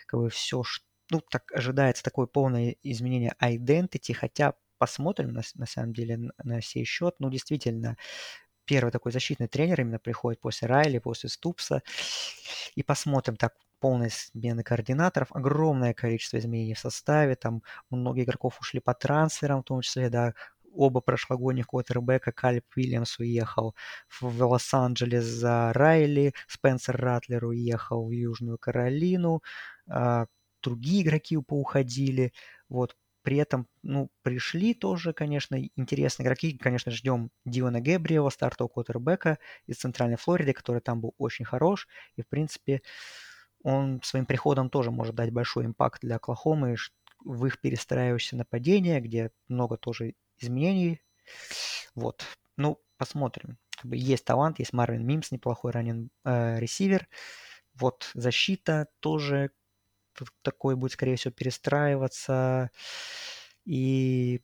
[0.07, 5.67] как бы все, что ну, так ожидается такое полное изменение identity, хотя посмотрим на, на
[5.67, 7.17] самом деле на, сей счет.
[7.19, 7.97] Ну, действительно,
[8.65, 11.83] первый такой защитный тренер именно приходит после Райли, после Ступса.
[12.75, 18.81] И посмотрим так полной смены координаторов, огромное количество изменений в составе, там много игроков ушли
[18.81, 20.35] по трансферам, в том числе, да,
[20.77, 23.75] оба прошлогодних квотербека Калиб Уильямс уехал
[24.21, 29.43] в Лос-Анджелес за Райли, Спенсер Ратлер уехал в Южную Каролину,
[29.89, 30.27] а,
[30.63, 32.33] другие игроки поуходили,
[32.69, 32.97] вот,
[33.27, 36.57] при этом, ну, пришли тоже, конечно, интересные игроки.
[36.57, 41.89] Конечно, ждем Дилана Гэбриэла, стартового квотербека из Центральной Флориды, который там был очень хорош.
[42.15, 42.83] И, в принципе,
[43.65, 46.77] он своим приходом тоже может дать большой импакт для Оклахомы
[47.25, 51.03] в их перестраивающееся нападение, где много тоже изменений.
[51.97, 52.25] Вот.
[52.57, 53.59] Ну, посмотрим.
[53.83, 57.09] Есть талант, есть Марвин Мимс, неплохой ранен э, ресивер.
[57.75, 59.51] Вот защита тоже
[60.43, 62.71] такой будет, скорее всего, перестраиваться.
[63.65, 64.43] И,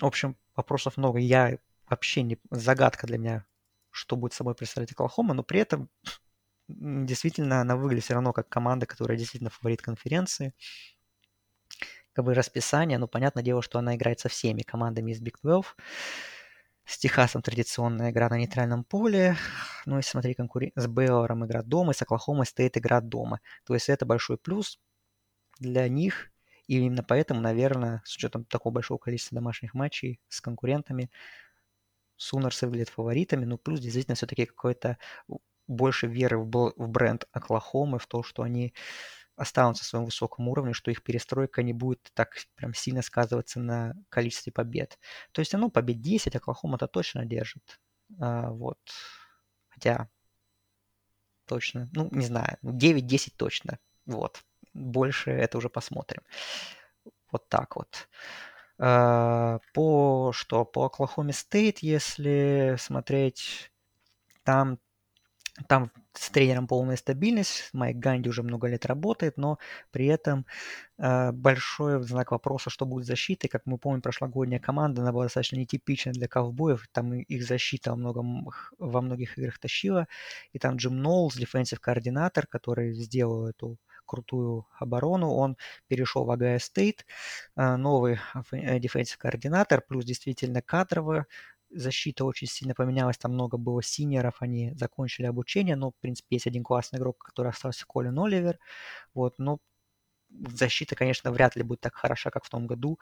[0.00, 1.18] в общем, вопросов много.
[1.18, 2.38] Я вообще не...
[2.50, 3.46] Загадка для меня,
[3.90, 5.88] что будет собой представлять Оклахома, но при этом
[6.68, 10.54] действительно она выглядит все равно как команда, которая действительно фаворит конференции.
[12.12, 15.74] Как бы расписание, ну, понятное дело, что она играет со всеми командами из Big 12.
[16.84, 19.36] С Техасом традиционная игра на нейтральном поле.
[19.84, 20.72] Ну, если смотреть конкурен...
[20.74, 23.40] с Бейлором игра дома, и с Оклахомой стоит игра дома.
[23.66, 24.80] То есть это большой плюс
[25.58, 26.30] для них.
[26.66, 31.10] И именно поэтому, наверное, с учетом такого большого количества домашних матчей с конкурентами,
[32.16, 34.98] Сунерсы выглядят фаворитами, ну плюс действительно все-таки какой-то
[35.68, 38.74] больше веры в, в бренд Оклахомы, в то, что они
[39.36, 43.94] останутся в своем высоком уровне, что их перестройка не будет так прям сильно сказываться на
[44.08, 44.98] количестве побед.
[45.32, 47.80] То есть, ну, побед 10 Оклахома-то точно держит.
[48.18, 48.78] А, вот.
[49.68, 50.08] Хотя,
[51.46, 53.78] точно, ну, не знаю, 9-10 точно.
[54.06, 54.44] Вот.
[54.78, 56.22] Больше это уже посмотрим.
[57.30, 58.08] Вот так вот.
[58.78, 60.64] А, по что?
[60.64, 63.70] По Оклахоме Стейт, если смотреть,
[64.44, 64.78] там
[65.66, 69.58] там с тренером полная стабильность, Майк Ганди уже много лет работает, но
[69.90, 70.46] при этом
[70.98, 73.48] э, большой знак вопроса, что будет с защитой.
[73.48, 77.96] Как мы помним, прошлогодняя команда, она была достаточно нетипична для ковбоев, там их защита во,
[77.96, 78.48] многом,
[78.78, 80.06] во многих играх тащила,
[80.52, 83.78] и там Джим Ноулс, defensive координатор, который сделал эту
[84.08, 85.56] крутую оборону, он
[85.88, 87.06] перешел в Огайо Стейт,
[87.56, 88.18] э, новый
[88.52, 91.26] defensive координатор, плюс действительно кадрово
[91.70, 96.36] защита очень сильно поменялась, там много было senior ов, они закончили обучение, но, в принципе,
[96.36, 98.58] есть один классный игрок, который остался, Колин Оливер,
[99.14, 99.58] вот, но
[100.30, 102.98] защита, конечно, вряд ли будет так хороша, как в том году,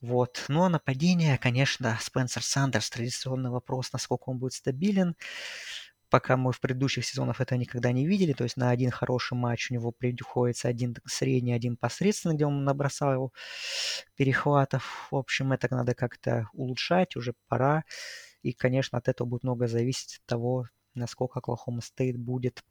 [0.00, 0.46] вот.
[0.48, 5.14] Ну, а нападение, конечно, Спенсер Сандерс, традиционный вопрос, насколько он будет стабилен
[6.10, 8.32] пока мы в предыдущих сезонах это никогда не видели.
[8.32, 12.64] То есть на один хороший матч у него приходится один средний, один посредственный, где он
[12.64, 13.32] набросал
[14.16, 15.08] перехватов.
[15.10, 17.84] В общем, это надо как-то улучшать, уже пора.
[18.42, 22.62] И, конечно, от этого будет много зависеть от того, насколько Оклахома Стейт будет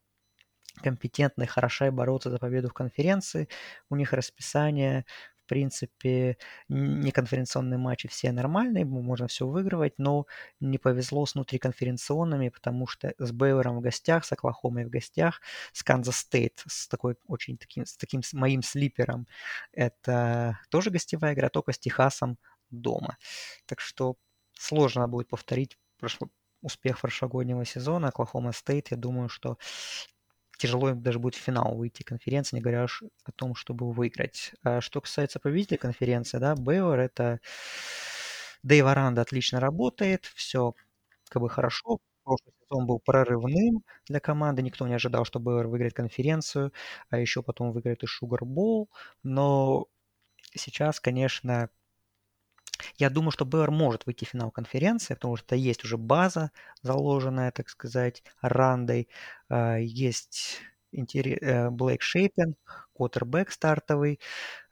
[0.84, 3.48] компетентно и хороша и бороться за победу в конференции.
[3.90, 5.06] У них расписание
[5.50, 6.38] принципе,
[6.70, 10.26] не конференционные матчи все нормальные, можно все выигрывать, но
[10.60, 15.42] не повезло с внутриконференционными, потому что с Бейлором в гостях, с Оклахомой в гостях,
[15.74, 19.28] с Канзас Стейт, с такой очень таким, с таким моим sleeper ом,
[19.74, 22.38] это тоже гостевая игра, только с Техасом
[22.70, 23.18] дома.
[23.66, 24.16] Так что
[24.54, 26.30] сложно будет повторить прошло,
[26.62, 28.10] успех прошлогоднего сезона.
[28.10, 29.58] Оклахома Стейт, я думаю, что
[30.60, 34.54] тяжело им даже будет в финал выйти конференции, не говоря уж о том, чтобы выиграть.
[34.64, 37.42] А что касается победителя конференции, да, Бейлор это
[38.64, 40.74] Дэйв Аранда отлично работает, все
[41.30, 42.00] как бы хорошо.
[42.24, 46.74] Прошлый сезон был прорывным для команды, никто не ожидал, что Бейлор выиграет конференцию,
[47.10, 48.90] а еще потом выиграет и Шугар Боул,
[49.24, 49.88] но
[50.56, 51.70] сейчас, конечно,
[52.98, 56.52] я думаю, что Бейер может выйти в финал конференции, потому что есть уже база,
[56.82, 59.08] заложенная, так сказать, Рандой.
[59.50, 60.60] А, есть
[60.94, 62.56] э, Блейк Шейпен,
[62.96, 64.20] квотербек стартовый,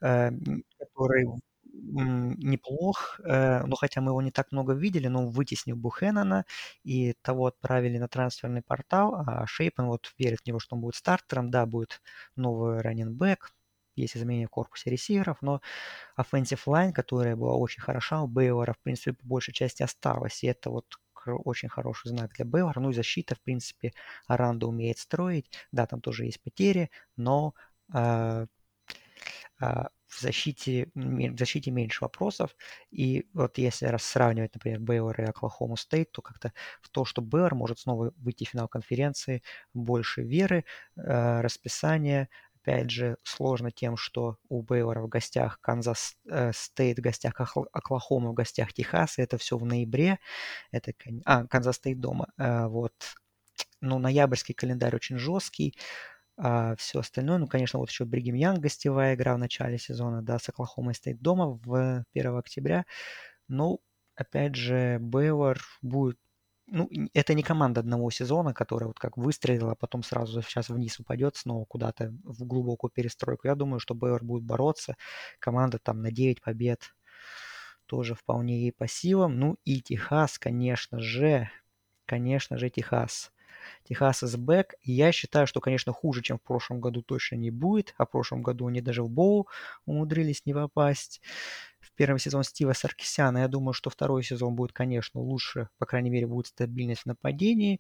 [0.02, 0.32] э,
[0.80, 1.28] который
[1.74, 6.46] неплох, э, но хотя мы его не так много видели, но вытеснил Бухеннона,
[6.84, 10.96] и того отправили на трансферный портал, а Шейпен вот верит в него, что он будет
[10.96, 12.02] стартером, да, будет
[12.36, 13.52] новый раненбэк,
[14.02, 15.62] есть изменения в корпусе ресиверов, но
[16.18, 20.48] offensive line, которая была очень хороша у Бейвора, в принципе, по большей части осталась, и
[20.48, 20.86] это вот
[21.26, 22.80] очень хороший знак для Бейвора.
[22.80, 23.94] Ну и защита, в принципе,
[24.28, 27.54] Аранда умеет строить, да, там тоже есть потери, но
[27.94, 28.48] э,
[29.62, 32.56] э, в защите, в защите меньше вопросов.
[32.92, 37.22] И вот если раз сравнивать, например, Бейвор и Оклахому Стейт, то как-то в то, что
[37.22, 39.44] Бейвор может снова выйти в финал конференции,
[39.74, 40.64] больше веры,
[40.96, 42.30] э, расписания,
[42.68, 47.34] опять же, сложно тем, что у Бейлора в гостях Канзас э, Стейт, в гостях
[47.72, 50.20] Оклахома, в гостях Техас, это все в ноябре,
[50.72, 50.92] это,
[51.24, 52.94] а, Канзас Стейт дома, э, вот,
[53.80, 55.78] ну, ноябрьский календарь очень жесткий,
[56.38, 60.38] а все остальное, ну, конечно, вот еще Бригам Янг гостевая игра в начале сезона, да,
[60.38, 62.86] с Оклахомой Стейт дома в 1 октября.
[63.48, 63.80] Ну,
[64.16, 66.20] опять же, Бейлор будет
[66.68, 71.00] ну, это не команда одного сезона, которая вот как выстрелила, а потом сразу сейчас вниз
[71.00, 73.48] упадет снова куда-то в глубокую перестройку.
[73.48, 74.96] Я думаю, что Бейвор будет бороться.
[75.40, 76.94] Команда там на 9 побед
[77.86, 79.40] тоже вполне ей по силам.
[79.40, 81.50] Ну и Техас, конечно же,
[82.06, 83.32] конечно же, Техас.
[83.84, 84.76] Техас бэк.
[84.82, 87.94] И я считаю, что, конечно, хуже, чем в прошлом году точно не будет.
[87.98, 89.48] А в прошлом году они даже в боу
[89.86, 91.22] умудрились не попасть.
[91.80, 95.70] В первый сезон Стива Саркисяна, я думаю, что второй сезон будет, конечно, лучше.
[95.78, 97.80] По крайней мере, будет стабильность в нападении.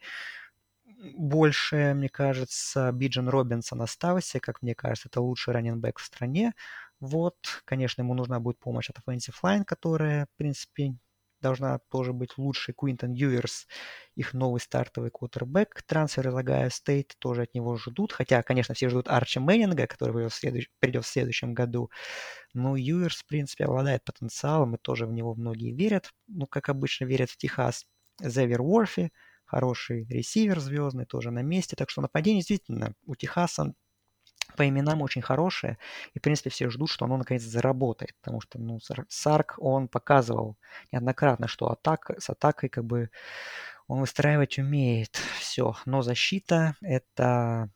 [1.16, 4.40] Больше, мне кажется, Биджан Робинсон остался.
[4.40, 6.54] Как мне кажется, это лучший running back в стране.
[7.00, 7.36] Вот,
[7.66, 10.96] конечно, ему нужна будет помощь от offensive line, которая, в принципе,
[11.42, 12.74] должна тоже быть лучше.
[12.74, 13.68] Куинтон Юерс,
[14.16, 15.84] их новый стартовый квотербек.
[15.84, 18.12] Трансфер из Ohio State тоже от него ждут.
[18.12, 20.70] Хотя, конечно, все ждут Арчи Мэннинга, который придет в, следующ...
[20.80, 21.90] придет в следующем году.
[22.54, 26.12] Но Юерс, в принципе, обладает потенциалом, и тоже в него многие верят.
[26.28, 27.86] Ну, как обычно, верят в Техас.
[28.22, 29.12] Зевер Уорфи,
[29.46, 31.76] хороший ресивер звездный, тоже на месте.
[31.76, 33.74] Так что нападение действительно у Техаса
[34.56, 35.78] по именам очень хорошее,
[36.14, 38.80] и, в принципе, все ждут, что оно наконец заработает, потому что, ну,
[39.10, 40.58] Сарк, он показывал
[40.92, 43.10] неоднократно, что атак, с атакой, как бы,
[43.88, 47.70] он выстраивать умеет все, но защита– это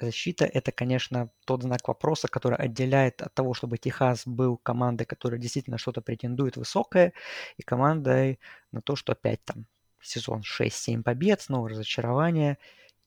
[0.00, 5.40] защита– это, конечно, тот знак вопроса, который отделяет от того, чтобы Техас был командой, которая
[5.40, 7.12] действительно что-то претендует высокое,
[7.56, 8.38] и командой
[8.72, 9.66] на то, что опять там
[10.00, 12.58] сезон 6-7 побед, снова разочарование,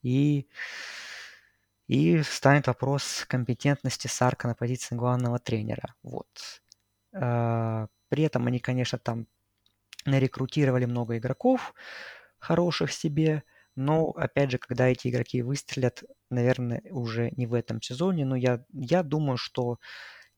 [0.02, 0.48] и
[1.88, 5.96] и станет вопрос компетентности Сарка на позиции главного тренера.
[6.04, 6.28] Вот.
[7.14, 9.28] А, при этом они, конечно, там
[10.06, 11.74] нарекрутировали много игроков
[12.40, 13.44] хороших себе,
[13.76, 18.64] но, опять же, когда эти игроки выстрелят, наверное, уже не в этом сезоне, но я,
[18.74, 19.80] я думаю, что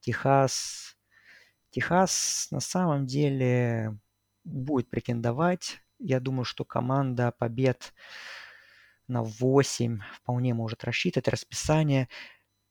[0.01, 0.97] Техас,
[1.71, 3.97] Техас на самом деле
[4.43, 5.79] будет претендовать.
[5.99, 7.93] Я думаю, что команда побед
[9.09, 12.07] на 8 вполне может рассчитывать расписание.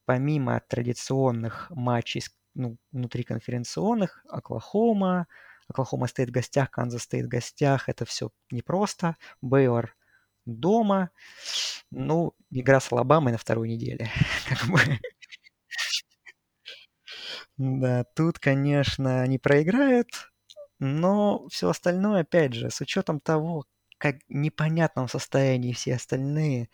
[0.06, 2.22] Помимо традиционных матчей
[2.54, 5.26] ну, внутриконференционных, Оклахома,
[5.68, 9.16] Оклахома стоит в гостях, Канзас стоит в гостях, это все непросто.
[9.42, 9.94] Бейлор
[10.46, 11.10] дома.
[11.90, 14.10] Ну, игра с Алабамой на второй неделе.
[14.48, 14.80] Как бы.
[17.56, 20.08] Да, тут, конечно, не проиграют,
[20.78, 23.64] но все остальное, опять же, с учетом того,
[23.98, 26.70] как непонятном состоянии все остальные,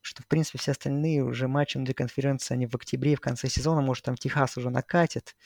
[0.00, 3.80] что, в принципе, все остальные уже матчи внутри конференции, они в октябре, в конце сезона,
[3.80, 5.36] может, там Техас уже накатит,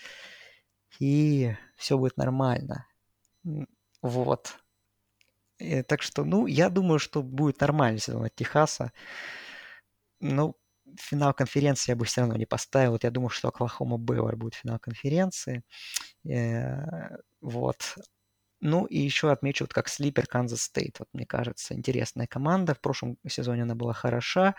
[0.99, 2.87] и все будет нормально.
[4.03, 4.59] Вот.
[5.59, 8.93] И, так что, ну, я думаю, что будет нормальный сезон от Техаса.
[10.21, 10.57] Ну,
[10.99, 12.93] финал конференции я бы все равно не поставил.
[12.93, 15.63] Вот я думаю, что Оклахома Бэйлор будет финал конференции.
[16.29, 17.97] Э, вот.
[18.65, 21.01] Ну и еще отмечу, вот как sleeper Kansas State.
[21.01, 22.75] Вот мне кажется, интересная команда.
[22.75, 24.55] В прошлом сезоне она была хороша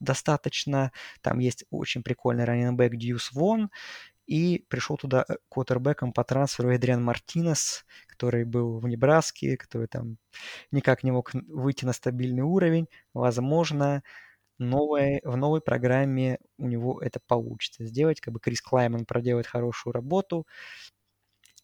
[0.00, 0.92] достаточно.
[1.22, 3.70] Там есть очень прикольный running back Дьюс Вон.
[4.26, 10.18] И пришел туда э, квотербеком по трансферу Эдриан Мартинес, который был в Небраске, который там
[10.70, 12.88] никак не мог выйти на стабильный уровень.
[13.14, 14.02] Возможно,
[14.58, 18.20] новой, в новой программе у него это получится сделать.
[18.20, 20.46] Как бы Крис Клайман проделает хорошую работу.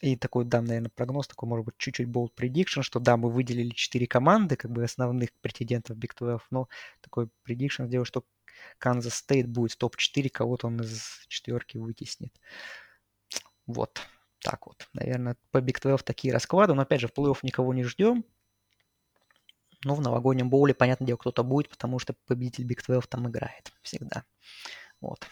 [0.05, 3.71] И такой дам, наверное, прогноз, такой, может быть, чуть-чуть bold prediction, что да, мы выделили
[3.71, 6.69] четыре команды, как бы основных претендентов Big 12, но
[7.01, 8.23] такой prediction сделал, что
[8.77, 12.39] Канзас Стейт будет в топ-4, кого-то он из четверки вытеснит.
[13.67, 13.99] Вот
[14.41, 14.87] так вот.
[14.93, 16.75] Наверное, по Big 12 такие расклады.
[16.75, 18.27] Но опять же, в плей-офф никого не ждем.
[19.85, 23.73] Ну, в новогоднем боуле, понятное дело, кто-то будет, потому что победитель Big 12 там играет
[23.81, 24.25] всегда.
[25.01, 25.27] Вот.